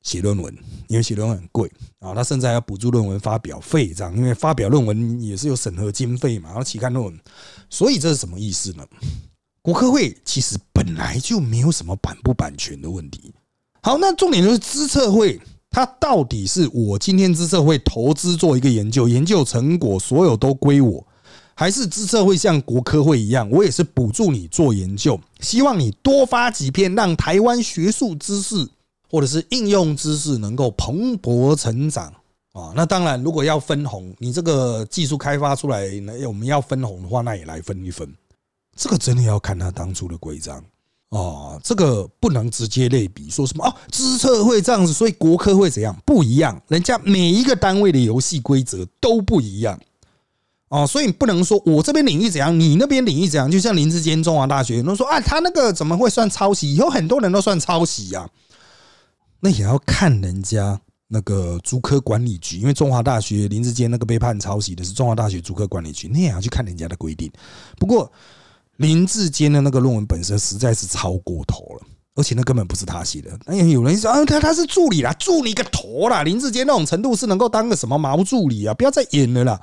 [0.03, 7.18] 写论文，因为写论文很贵啊，他甚至还要补助论文发表费这样，因为发表论文也是有审核经费嘛，然后期刊论文，
[7.68, 8.87] 所以这是什么意思呢？
[9.61, 13.35] 国科会其实本来就没有什么版不版权的问题。
[13.83, 21.07] 好，那重点就是资策会，它到底是我今天资策会投资做一个研究，研究成果所有都归我，
[21.59, 28.64] 还是资策会像国科会一样，我也是补助你做研究，希望你多发几篇，让台湾学术知识
[29.11, 32.14] 或者是应用知识能够蓬勃成长
[32.53, 32.73] 啊。
[32.77, 38.09] 那当然，如果要分红，你这个技术开发出来，那我们要分红的话，那也来分一分。
[38.77, 40.62] 这个真的要看他当初的规章
[41.09, 46.62] 哦，这个不能直接类比，说什么哦，资策会这样子，所以国科会怎样不一样？
[46.68, 49.77] 人家每一个单位的游戏规则都不一样
[50.68, 53.50] 哦，所以你不能说我这边领域怎样，你那边领域怎样。
[53.50, 56.74] 就像林志坚中华大学，人说啊，他那个怎么会算抄袭？
[56.74, 58.28] 以后很多人都算抄袭呀，
[59.40, 67.31] 那也要看人家那个竹科管理局，因为中华大学林志坚那个被判抄袭的是中华大学竹科管理局，你也要去看人家的规定。
[67.78, 68.11] 不过。
[68.78, 73.37] 林志坚的那个论文本身实在是超过头了，而且那根本不是他写的。
[73.44, 76.22] 那有人说啊，他他是助理啦，助理个头啦！
[76.22, 78.72] 林志坚那种程度是能够当个什么毛助理啊？
[78.72, 79.61] 不要再演了啦！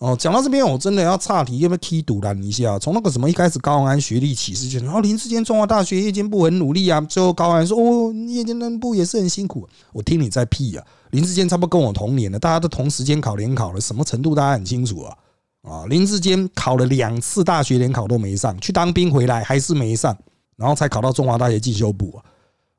[0.00, 2.78] 哦，讲到这边，我真的要岔题，要不要踢赌拦一下？
[2.78, 9.68] 从那个什么一开始高安学历歧视，就然后林志坚中华大学夜间部很努力啊，最后高安说哦，夜间部也是很辛苦。
[9.92, 10.82] 我听你在屁啊！
[11.10, 15.16] 林志坚差不多跟我同年的，大家都同时间考联考了，什么程度大家很清楚啊。
[15.60, 20.16] 啊，林志坚考了两次大学联考都没上，去当兵回来还是没上，
[20.56, 22.24] 然后才考到中华大学进修部啊。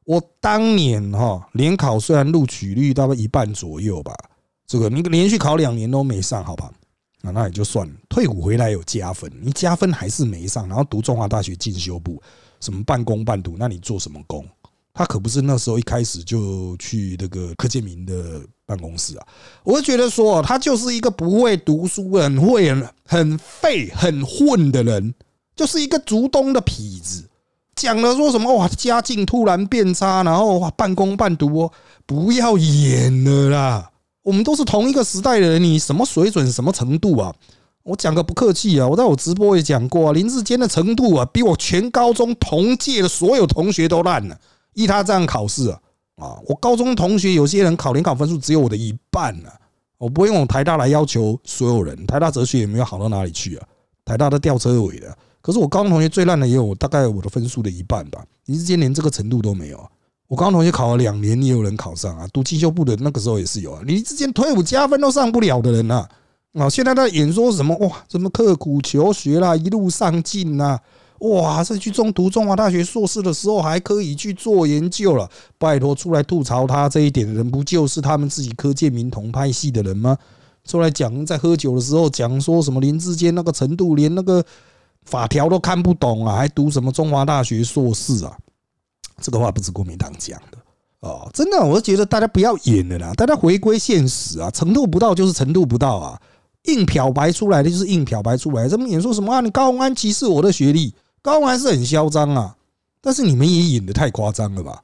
[0.05, 4.12] 我当年哈联考虽然录取率大概一半左右吧，
[4.65, 6.71] 这个你连续考两年都没上，好吧？
[7.23, 7.93] 啊，那也就算了。
[8.10, 12.21] 退伍回来有加分，你加分还是没上，然后读中华大学进修部，
[12.60, 14.45] 什么半工半读，那你做什么工？
[14.93, 19.25] 他可不是那时候一开始就去那个柯建明的办公室啊！
[19.63, 22.69] 我就觉得说，他就是一个不会读书、很会、
[23.05, 25.13] 很废、很混的人，
[25.55, 27.29] 就是一个竹东的痞子。
[27.73, 31.71] 讲了说什么哇，家境突然变差，然后哇，半工半读哦，
[32.05, 33.90] 不要演了啦！
[34.23, 37.34] 我们都是同一个时代的人，你什么水准、什么程度啊？
[37.84, 44.38] 我讲个不客气啊，我在我直播也讲过啊，林志坚的程度啊，比我全高中同届的所有同学都烂了。
[44.73, 45.79] 依他这样考试啊，
[46.17, 49.49] 啊，我高中同学有些人考联考分数只有我的一半呢。
[49.97, 53.67] 我不会用台大来要求所有人，台大哲学也没有好到哪里去啊。
[54.05, 58.23] 台大的吊车尾的，可是我高中同学最烂的也有大概我的分数的一半吧。
[58.45, 59.89] 林志坚连这个程度都没有，
[60.31, 62.25] 我高中同学考了两年也有人考上啊。
[62.31, 63.81] 读进修部的那个时候也是有啊。
[63.85, 66.07] 你之间退伍加分都上不了的人呐，
[66.53, 70.79] 啊，现在在演说什么哇，什么刻苦求学啦，一路上进呐。
[71.19, 71.61] 哇！
[71.61, 75.29] 在去中读中华大学硕士的时候，还可以去做研究了。
[75.57, 80.17] 拜托，出来吐槽他这一点的人，不就是他们自己科建民同派系的人吗？
[80.63, 84.41] 出来讲，在喝酒的时候讲说什么林志坚那个程度，连那个
[85.03, 88.37] 法条都看不懂啊，还读什么中华大学硕士啊？
[89.21, 90.57] 这个话不是国民党讲的
[91.01, 96.21] 哦，真的，我觉得大家不要演了啦，大家回归现实啊，程度不到就是程度不到啊，
[96.63, 99.41] 硬漂白出来的就是硬漂白出来，这么演说什么啊？
[99.41, 100.93] 你高鸿安歧视我的学历？
[101.21, 102.55] 高还是很嚣张啊，
[103.01, 104.81] 但是你们也演的太夸张了吧？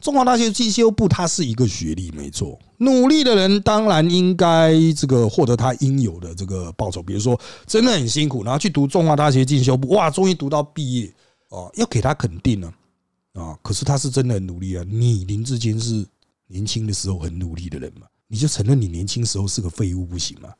[0.00, 7.02] 中华大学进修部它是一个学历，没错，努力的人当然应该这个获得他应有的这个报酬。
[7.02, 11.12] 比如说真的很辛苦，然后去读中华大学进修部，哇，终于读到毕业
[11.48, 12.72] 哦，要给他肯定了！
[13.38, 14.84] 啊可是他是真的很努力啊。
[14.88, 16.04] 你林志坚是
[16.46, 18.06] 年轻的时候很努力的人嘛？
[18.26, 20.50] 你就承认你年轻时候是个废物不行吗？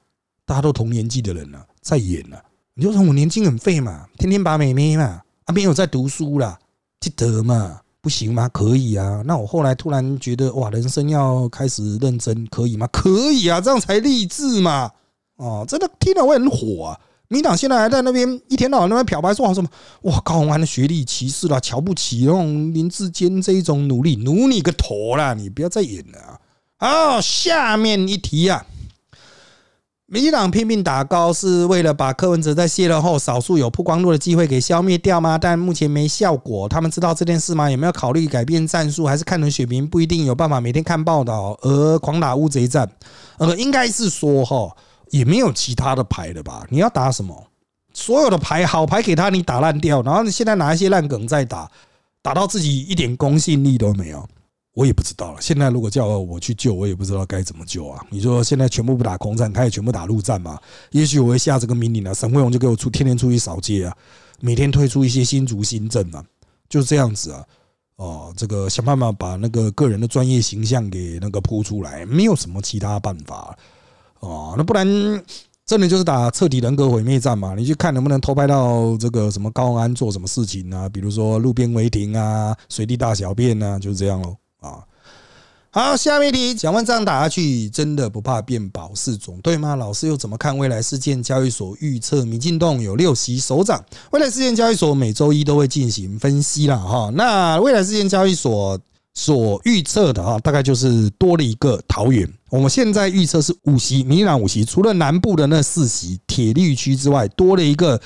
[0.46, 2.42] 大家都同年纪的人了，在演了。
[2.74, 6.58] 你就说我年轻很废嘛，天天把美眉嘛，啊没有在读书啦，
[7.00, 8.48] 记得嘛，不行吗？
[8.48, 9.22] 可以啊。
[9.26, 12.86] 那我后来突然觉得哇，人生要开始认真，可以吗？
[12.92, 14.90] 可以啊，这样才励志嘛。
[15.36, 17.00] 哦，真的听了会很火啊。
[17.28, 19.68] 民党现在还在那边一天到晚那边漂白说什么
[20.02, 25.34] 哇，高宏安的学历歧视了，瞧不起那种林志坚这一种努力，努你个头啦！
[25.34, 27.14] 你不要再演了啊。
[27.14, 28.64] 好，下面一题啊。
[30.10, 35.36] 民进党拼命打高是为了把柯文哲在卸任后少数有曝光度的机会给消灭掉吗？
[35.36, 36.66] 但目前没效果。
[36.66, 37.70] 他们知道这件事吗？
[37.70, 39.04] 有没有考虑改变战术？
[39.06, 42.90] 还是看人选民不一定有办法每天看报道而狂打乌贼战？
[43.36, 44.74] 呃，应该是说哈，
[45.10, 46.66] 也没有其他的牌了吧？
[46.70, 47.46] 你要打什么？
[47.92, 51.70] 所有的牌好牌给他，你打烂掉，然后你现在拿一些烂梗再打，
[52.22, 54.28] 打到自己一点公信力都没有。
[54.74, 55.40] 我也不知道了。
[55.40, 58.00] 现在如果叫我去救，我也不知道该怎么救啊！
[58.10, 60.56] 你说现在全部不打空战，开始全部打陆战嘛？
[60.92, 63.96] 也许我会下这个命令啊，沈慧荣就给我出，天天出去扫街啊，
[64.40, 66.24] 每天推出一些新竹新政啊，
[66.68, 67.44] 就这样子啊。
[67.96, 73.58] 哦，这个想办法把那个个人的专业形象给那个铺出来，没有什么其他办法
[74.20, 74.54] 哦。
[74.56, 74.86] 那不然
[75.66, 77.54] 真的就是打彻底人格毁灭战嘛？
[77.54, 80.88] 你去看能不能偷拍到这个什么高安做什么事情啊？
[80.88, 84.34] 比如说路边违停啊，随地大小便啊，就是这样喽。
[84.60, 84.82] 啊，
[85.70, 89.76] 好，下面一题，想问这样打下去，真的不怕变保四总对吗？
[89.76, 93.84] 老师又怎么看未来事件交易所预测民进动有六席首长？
[94.10, 97.10] 未来事件交易所每周一都会进行分析了哈。
[97.14, 98.80] 那未来事件交易所
[99.12, 102.26] 所预测的哈，大概就是多了一个桃园。
[102.50, 108.00] 我们现在预测是五席，民进党五席，除了南部的那四席铁绿区之外，多了一个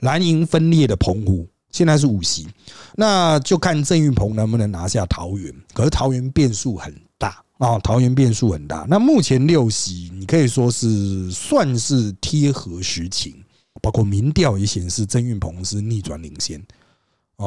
[0.00, 1.46] 蓝营分裂的澎湖。
[1.70, 2.46] 现在是五席，
[2.94, 5.52] 那就看郑运鹏能不能拿下桃园。
[5.72, 8.86] 可是桃园变数很大啊，桃园变数很大。
[8.88, 13.34] 那目前六席，你可以说是算是贴合实情，
[13.82, 16.64] 包括民调也显示郑运鹏是逆转领先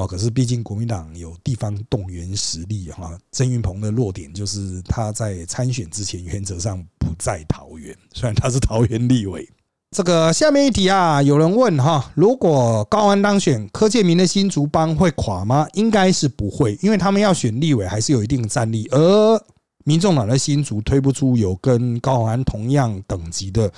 [0.01, 0.07] 哦。
[0.07, 9.47] 可是毕竟国民党有地方动员实力哈，郑运鹏的弱点就是他在参选之前原则上不在桃园，虽然他是桃园立委。
[9.91, 15.65] 这个下面一题啊，有人问哈，如果高安当选，柯建明的新竹帮会垮吗？
[15.73, 19.41] 应该是不会，因为他们要选立委还是有一定战力，而
[19.85, 23.71] 民众党的新竹推不出有跟高安同样等级的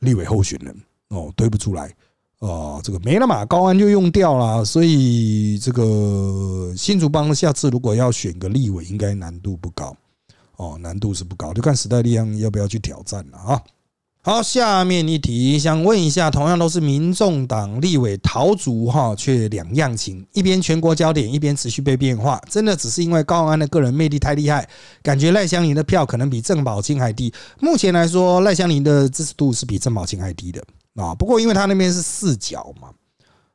[0.00, 0.76] 立委候选人
[1.08, 1.90] 哦，推不出来
[2.40, 9.96] 哦，这个没了嘛，高安就用掉了，所以这个新竹帮下次如果要选个立委，应该难度不高
[10.56, 13.62] 哦，难度是不高，就看时代力量要不要去挑战了啊。
[14.20, 24.68] 好，下面一题，想问一下，同样都是民众党立委桃竹哈，却两样情，一边全国焦点，一边持续被变化，真的只是因为高安的个人魅力太厉害，
[25.00, 27.32] 感觉赖香林的票可能比郑宝清还低。
[27.60, 30.60] 目前来说，赖香林的支持度是比郑宝清还低的
[30.96, 31.14] 啊。
[31.14, 32.90] 不过因为他那边是四角嘛。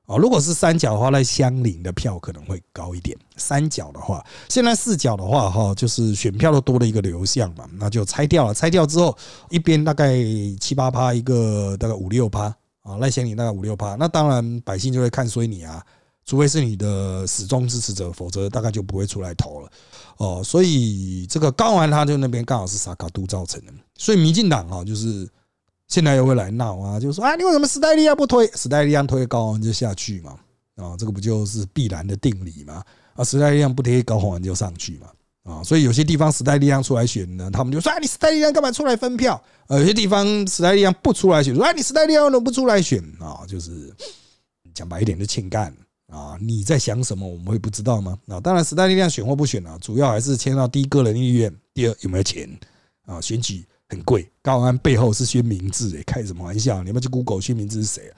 [0.08, 3.18] 哦，如果是三角的话，那相邻的票可能会高一点。
[3.38, 8.54] 三角的话，现在四角的话，哈，就是选票都多了一个流向嘛，那就拆掉了。
[8.54, 9.16] 拆掉之后，
[9.50, 10.18] 一边大概
[10.60, 13.96] 七八趴，一个大概五六趴啊，赖香林大概五六趴。
[13.96, 15.82] 那当然百姓就会看衰你啊，
[16.26, 19.70] 除非是你的始终支持者，否则大概就不会出来投了。
[20.18, 25.30] 哦，所以这个高完他就那边刚好是萨卡都造成的，所以民进党啊，就是。
[25.92, 28.48] 现在又会来闹啊，就说啊，你为什么时代力量不推？
[28.54, 30.40] 时代力量推高安就下去嘛，
[30.78, 32.82] 啊，这个不就是必然的定理吗？
[33.14, 35.08] 啊，时代力量不推高安就上去嘛，
[35.54, 39.44] 啊，所以有些地方时代力量出来选呢，他们就说啊，你时代力量干嘛出来分票？
[39.68, 43.04] 有些地方时代力量不出来选，说啊，你时代力量怎么不出来选？
[43.20, 43.94] 啊，就是
[44.74, 45.76] 讲白一点就欠干
[46.08, 47.28] 啊，你在想什么？
[47.28, 48.18] 我们会不知道吗？
[48.28, 52.50] 啊，当然时代力量选或不选啊，主要还是牵到第一个人意愿，第二有没有钱
[53.06, 53.66] 啊，选举。
[53.92, 56.82] 很贵，高安背后是宣明志诶，开什么玩笑？
[56.82, 58.16] 你们去 Google 宣明志是谁啊？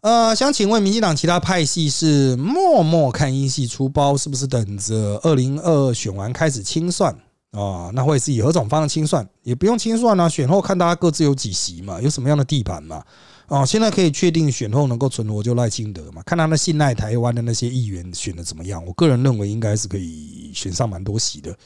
[0.00, 7.14] 呃，想请问民进党其他派系是默默看英系出包，是不是等着二零二二选完开始清算
[7.50, 7.90] 啊？
[7.92, 9.28] 那会是以何种方式清算？
[9.42, 13.02] 也不用清算啊，选后看大家各自有几席嘛，有什么样的地盘嘛？
[13.48, 16.22] 哦，现在可以确定选后能够存活就赖清德嘛？
[16.24, 18.84] 看他的信赖台湾的那些议员选的怎么样？
[18.84, 21.56] 我个人认为应该是可以选上蛮多席的。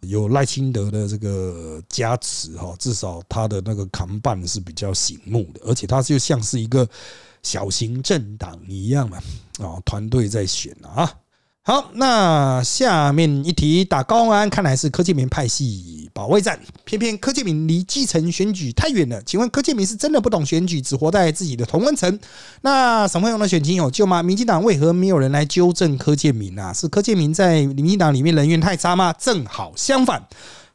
[0.00, 6.88] 有赖清德的这个加持哈，至少他的那个扛办是比较醒目的，而且他就像是一个
[7.42, 9.18] 小型政党一样嘛，
[9.58, 11.19] 啊，团队在选啊。
[11.62, 16.58] 好，那下面一题打高安，看来是柯建明派系保卫战。
[16.86, 22.18] 偏偏柯建明离基层选举太远了，请问柯建明是真的不懂选举，只活在自己的同温层？
[22.62, 24.22] 那沈惠勇的选情有救吗？
[24.22, 26.72] 民进党为何没有人来纠正柯建明啊？
[26.72, 29.12] 是柯建明在民进党里面人缘太差吗？
[29.12, 30.26] 正好相反，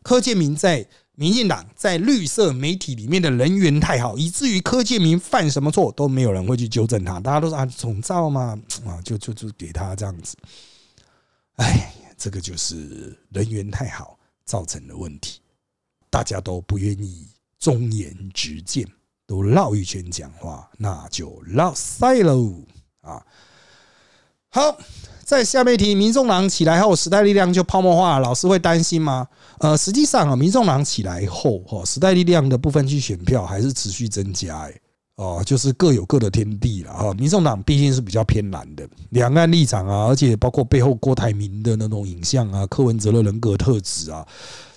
[0.04, 8.56] 柯建明在民进党在绿色媒体里面的人缘太好，以至于柯建明犯什么错都没有人会去纠正他，大家都是啊总造嘛
[8.86, 10.38] 啊，就就就给他这样子。
[11.56, 15.40] 哎，这个就是人缘太好造成的问题，
[16.10, 17.28] 大家都不愿意
[17.58, 18.86] 忠言直谏，
[19.26, 22.54] 都绕一圈讲话，那就绕塞喽
[23.02, 23.26] 啊！
[24.50, 24.78] 好，
[25.24, 29.28] 在下面一题，民众党起来后，时代力量就泡沫化，老师会担心吗？
[29.60, 34.82] 呃，实际上啊，民众党起来后，哈，时代力量的部分去选票还是持续增加，哎。
[35.16, 37.14] 哦，就是各有各的天地了哈。
[37.14, 44.28] 民众党毕竟是比较偏蓝的，两岸立场啊，而且包括背后郭台铭的那种影像啊，柯文哲的人格特质啊，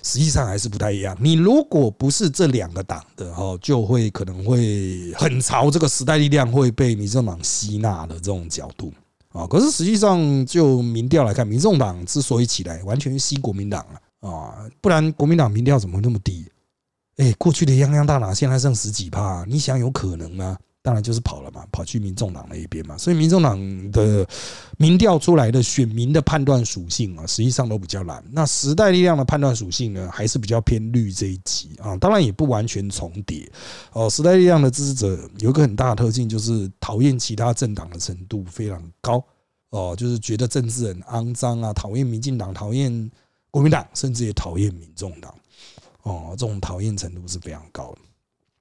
[0.01, 1.17] 实际上还是不太一样。
[1.19, 8.93] 你如果不是这两个党的哈，就会可能会很朝这个时代力量会被民众党吸纳的这种角度
[9.33, 9.45] 啊。
[9.45, 13.85] 可是实际上就民调来看，民众党之所以起来，完全吸国民党
[14.21, 16.45] 啊啊，不然国民党民调怎么会那么低？
[17.19, 20.57] 哎，过去的泱泱大党现在剩十几趴，你想有可能吗？
[20.81, 22.97] 当然就是跑了嘛，跑去民众党那一边嘛。
[22.97, 23.59] 所以民众党
[23.91, 24.25] 的
[24.77, 28.23] 民调出来的选民的判断属性啊，实际上都比较蓝。
[28.31, 31.97] 那时代力量的判断属性呢，还是比较偏绿这一级啊。
[31.97, 33.51] 当然也不完全重叠
[33.91, 34.09] 哦。
[34.09, 39.21] 时代力量的支持者有一个很大的特性，就是讨厌其他政党的程度非常高
[39.71, 43.11] 哦，就是觉得政治很肮脏啊，讨厌民进党，讨厌。
[43.51, 45.33] 国民党甚至也讨厌民众党，
[46.09, 47.99] 哦，这种讨厌程度是非常高的。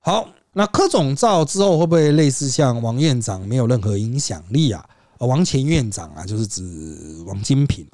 [0.00, 4.88] 好，那柯总召之后会不会类似像王院长没有任何影响力啊？
[5.18, 6.62] 王前院长啊，就是指
[7.26, 7.86] 王金平。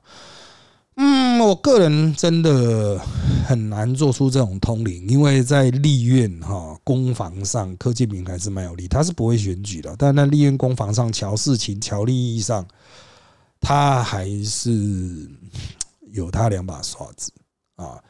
[0.97, 3.01] 嗯，我个人真的
[3.45, 12.65] 很难做出这种通灵，因为在立院哈攻防上，柯建明还是蛮有利，他是不会选举的，但在立院攻防上，乔事情、乔利益上，
[13.61, 15.29] 他还是
[16.13, 17.33] 有他两把刷子
[17.75, 18.01] 啊。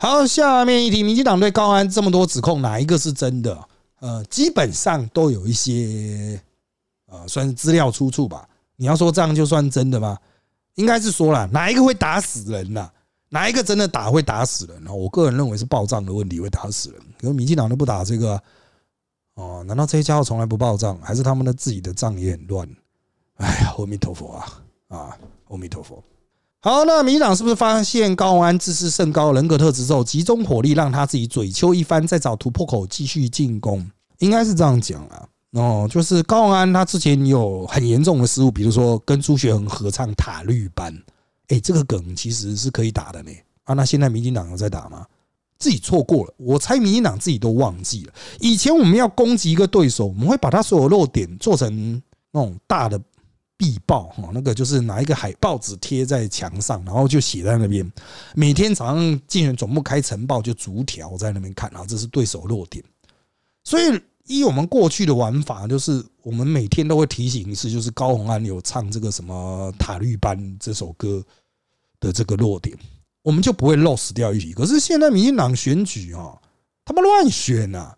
[0.00, 3.68] 好，下面一题，民进党对高安这么多指控，哪一个是真的？
[3.98, 6.40] 呃，基本上都有一些
[7.06, 8.48] 呃，算是资料出处吧。
[8.76, 10.16] 你要说这样就算真的吗？
[10.76, 12.88] 应该是说了，哪一个会打死人呐？
[13.30, 14.86] 哪一个真的打会打死人？
[14.86, 17.00] 我个人认为是报账的问题会打死人。
[17.20, 18.40] 可是民进党都不打这个，
[19.34, 22.68] 哦，难道这些家伙从来不报账，还是他们的自己的账也很乱？
[23.38, 25.18] 哎呀，阿弥陀佛啊啊，
[25.48, 26.00] 阿弥陀佛。
[26.60, 33.88] 好，那民进党是不是发现高虹安自视甚高人格特质之后，集中火力让他自己嘴丘一番，再找突破口继续进攻？
[34.18, 35.28] 应该是这样讲啊。
[35.52, 40.92] 哦，就是高宏安他之前有很严重的失误，比如说跟朱学恒合唱《塔绿班》，
[41.46, 43.30] 哎，这个梗其实是可以打的呢。
[43.62, 45.06] 啊，那现在民进党有在打吗？
[45.60, 48.12] 自己错过了，我猜民进党自己都忘记了。
[48.40, 52.02] 以前我们要攻击一个对手，我们会把他所有弱点做成
[52.32, 53.00] 那种大的
[53.58, 57.92] 壁报，哈，那个就是拿一个海报纸贴在墙上，然后就写在那边。
[58.34, 62.82] 每天早上竞选总部开晨报，就逐条在那边看，然后这是对手弱点，
[63.64, 64.00] 所以。
[64.28, 71.24] 依我们过去的玩法，就是我们每天都会提醒一次，就是高洪安有唱这个什么《塔绿班》这首歌
[71.98, 72.76] 的这个弱点，
[73.22, 74.52] 我们就不会 loss 掉一题。
[74.52, 76.38] 可是现在民进党选举啊，
[76.84, 77.96] 他们乱选呐，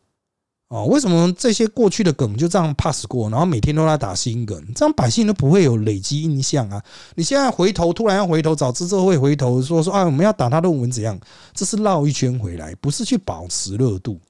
[0.71, 6.81] 哦，为什么这些过去的梗就这样 pass 过，然后每天都在打新梗，这样百姓都不会有累积印象啊？
[7.17, 11.19] 你现在回头突然要回头找资策会回头说说啊，我们要打他论文怎样？
[11.53, 14.21] 这是绕一圈回来，不是去保持热度。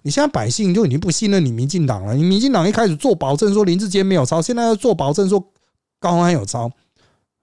[0.00, 2.14] 你现在百姓就已经不信任你民进党了。
[2.14, 5.52] 你民进党一开始做保证说林志坚没有抄，现在要做保证说
[5.98, 6.72] 高安有抄，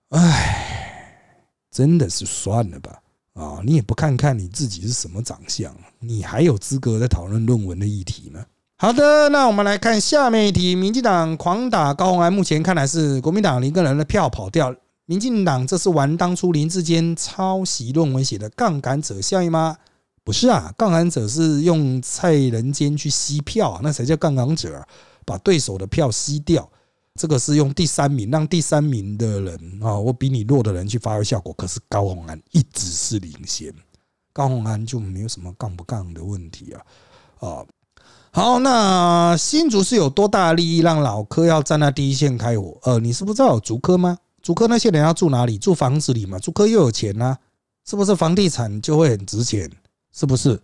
[0.10, 1.30] 唉，
[1.70, 3.03] 真的是算了吧。
[3.38, 8.44] 啊，你也不看看你自己是什么长相，你还有资格在讨论论文的议题吗？
[8.80, 14.76] 好的，那我们来看下面一题：民进党狂打高鸿安，目前看来是国民党林个人的票跑掉。
[15.06, 19.78] 民进党这是玩当初林志坚抄袭论文写的杠杆者效应吗？
[20.24, 24.86] 不是啊，杠杆者是用蔡仁坚去吸票啊，那才叫杠杆者，
[25.26, 26.70] 把对手的票吸掉。
[27.18, 31.51] 这个是用第三名让第三名的人啊，我比你弱的人去发挥效果。
[31.53, 33.74] 可是高鸿安一直是领先，
[34.32, 36.82] 高鸿安就没有什么杠不杠的问题啊
[37.39, 37.65] 啊。
[38.32, 42.78] 好，那新竹是有多大利益让老柯要站在第一线开火？
[42.84, 44.18] 呃，你是不知道有竹科吗？
[44.43, 45.57] 竹科那些人要住哪里？
[45.57, 46.38] 住房子里嘛。
[46.38, 47.36] 竹科又有钱呢，
[47.84, 49.70] 是不是房地产就会很值钱？
[50.13, 50.61] 是不是？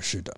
[0.00, 0.34] 是的，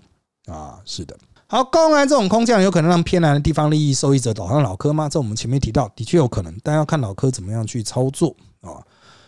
[0.46, 1.16] 啊，是的。
[1.46, 5.08] 好，高安这种空降有可能让偏南的地方利益受益者导向老科吗？
[5.08, 8.80] 这我们前面提到，的确有可能，但要看老科怎么样去操作啊。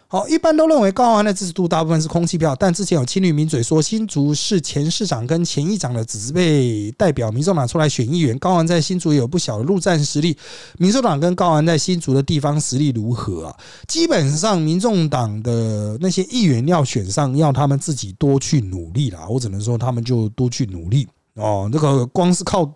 [0.08, 10.36] 好，一般都认为高安的支持度大部分是空气票，但之前有青绿名嘴说新竹是前市长跟前议长的子辈代表民众党出来选议员，高安在新竹也有不小的陆战实力。
[10.78, 13.56] 民众党跟高安在新竹的地方实力如何啊？
[13.88, 19.26] 基本上，民众党的那些议员要选上，要他们自己多去努力啦。
[19.28, 21.06] 我只能说，他们就多去努力
[21.36, 21.70] 哦。
[21.72, 22.70] 这个光是靠。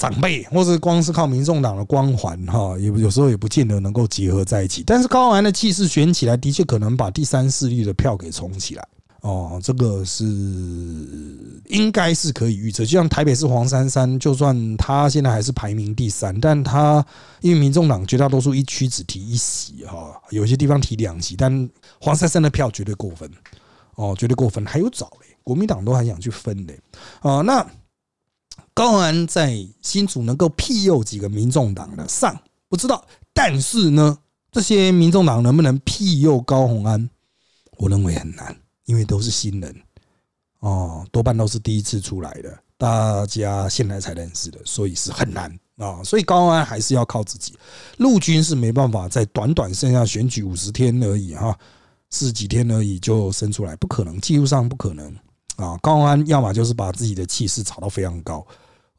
[0.00, 4.82] 长辈，或是光是靠民众党的光环，哈，也有时候也不见得能够结合在一起。
[4.84, 8.84] 但是高安的气势选起来，的确可能把第三势力的票给冲起来。
[9.20, 10.24] 哦，这个是
[11.68, 12.84] 应该是可以预测。
[12.84, 17.06] 就像台北市黄珊珊，就算他现在还是排名第三，但他
[17.40, 21.70] 因为民众党绝大多数一区只提一席，哈，有些地方提两席，但
[22.00, 23.30] 黄珊珊的票绝对过分，
[23.94, 26.74] 哦，绝对过分，还有找嘞，国民党都还想去分的，
[27.20, 27.64] 啊，那。
[28.72, 32.36] 高安在新竹能够庇佑几个民众党的上
[32.68, 34.18] 不知道，但是呢，
[34.50, 37.08] 这些民众党能不能庇佑高鸿安？
[37.76, 39.82] 我认为很难，因为都是新人
[40.58, 46.02] 哦，多半都是第一次出来的，大家现在才认识的，所以是很难啊。
[46.02, 47.56] 所以高安还是要靠自己，
[47.98, 51.56] 陆军是没办法在短短剩下选举五十天而已哈，
[52.10, 55.14] 四几天而已就生出来，不可能，技术上不可能
[55.56, 55.78] 啊。
[55.82, 58.46] 高安要么就是把自己的气势炒到非常高。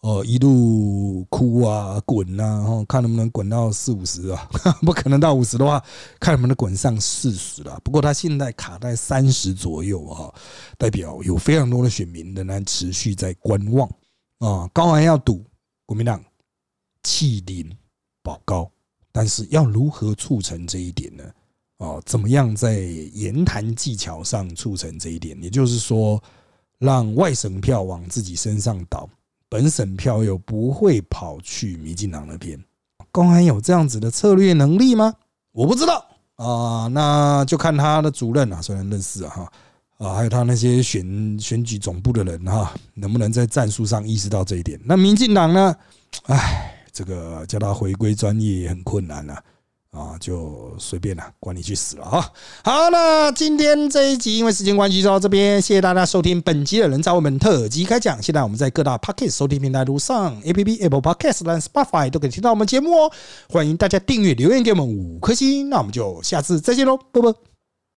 [0.02, 4.48] 哦，一路哭啊，滚啊，然后看能不能滚到四五十啊，
[4.86, 5.84] 不可能到五十的话，
[6.20, 7.80] 看能不能滚上四十了。
[7.84, 10.32] 不过他现在卡在三十左右啊，
[10.78, 13.90] 代表有非常多的选民仍然持续在观望
[14.38, 14.70] 啊。
[14.72, 15.44] 高安要赌
[15.88, 16.24] 国民党
[17.02, 17.68] 弃林
[18.22, 18.70] 保高，
[19.12, 21.24] 但是要如何促成这一点呢？
[21.78, 25.42] 哦，怎么样在言谈技巧上促成这一点？
[25.42, 26.22] 也就是说，
[26.80, 29.10] 让外省票往自己身上倒，
[29.50, 32.60] 本省票又不会跑去民进党那边。
[33.12, 35.14] 公安有这样子的策略能力吗？
[35.52, 36.06] 我不知道
[36.36, 39.52] 啊，那就看他的主任啊，虽然认识啊哈
[39.98, 44.78] 啊，还有他那些选选举总部的人哈，能不能在战术上意识到这一点？
[44.84, 45.74] 那民进党呢？
[46.24, 49.42] 唉，这个叫他回归专业也很困难啊。
[49.96, 52.30] 啊，就随便了，管你去死了啊！
[52.64, 58.22] 好，那今天这一集因为时间关系就到这边，谢谢大家收听本期的人造我们特辑开讲。
[58.22, 63.12] 现在我们在各大 Podcast 收听平台如上 A P P Apple Podcast 和 Spotify 都可以听到我们节目哦。
[63.50, 67.55] 欢迎大家订阅、留言给我们五颗星，那我们就下次再见喽，拜拜。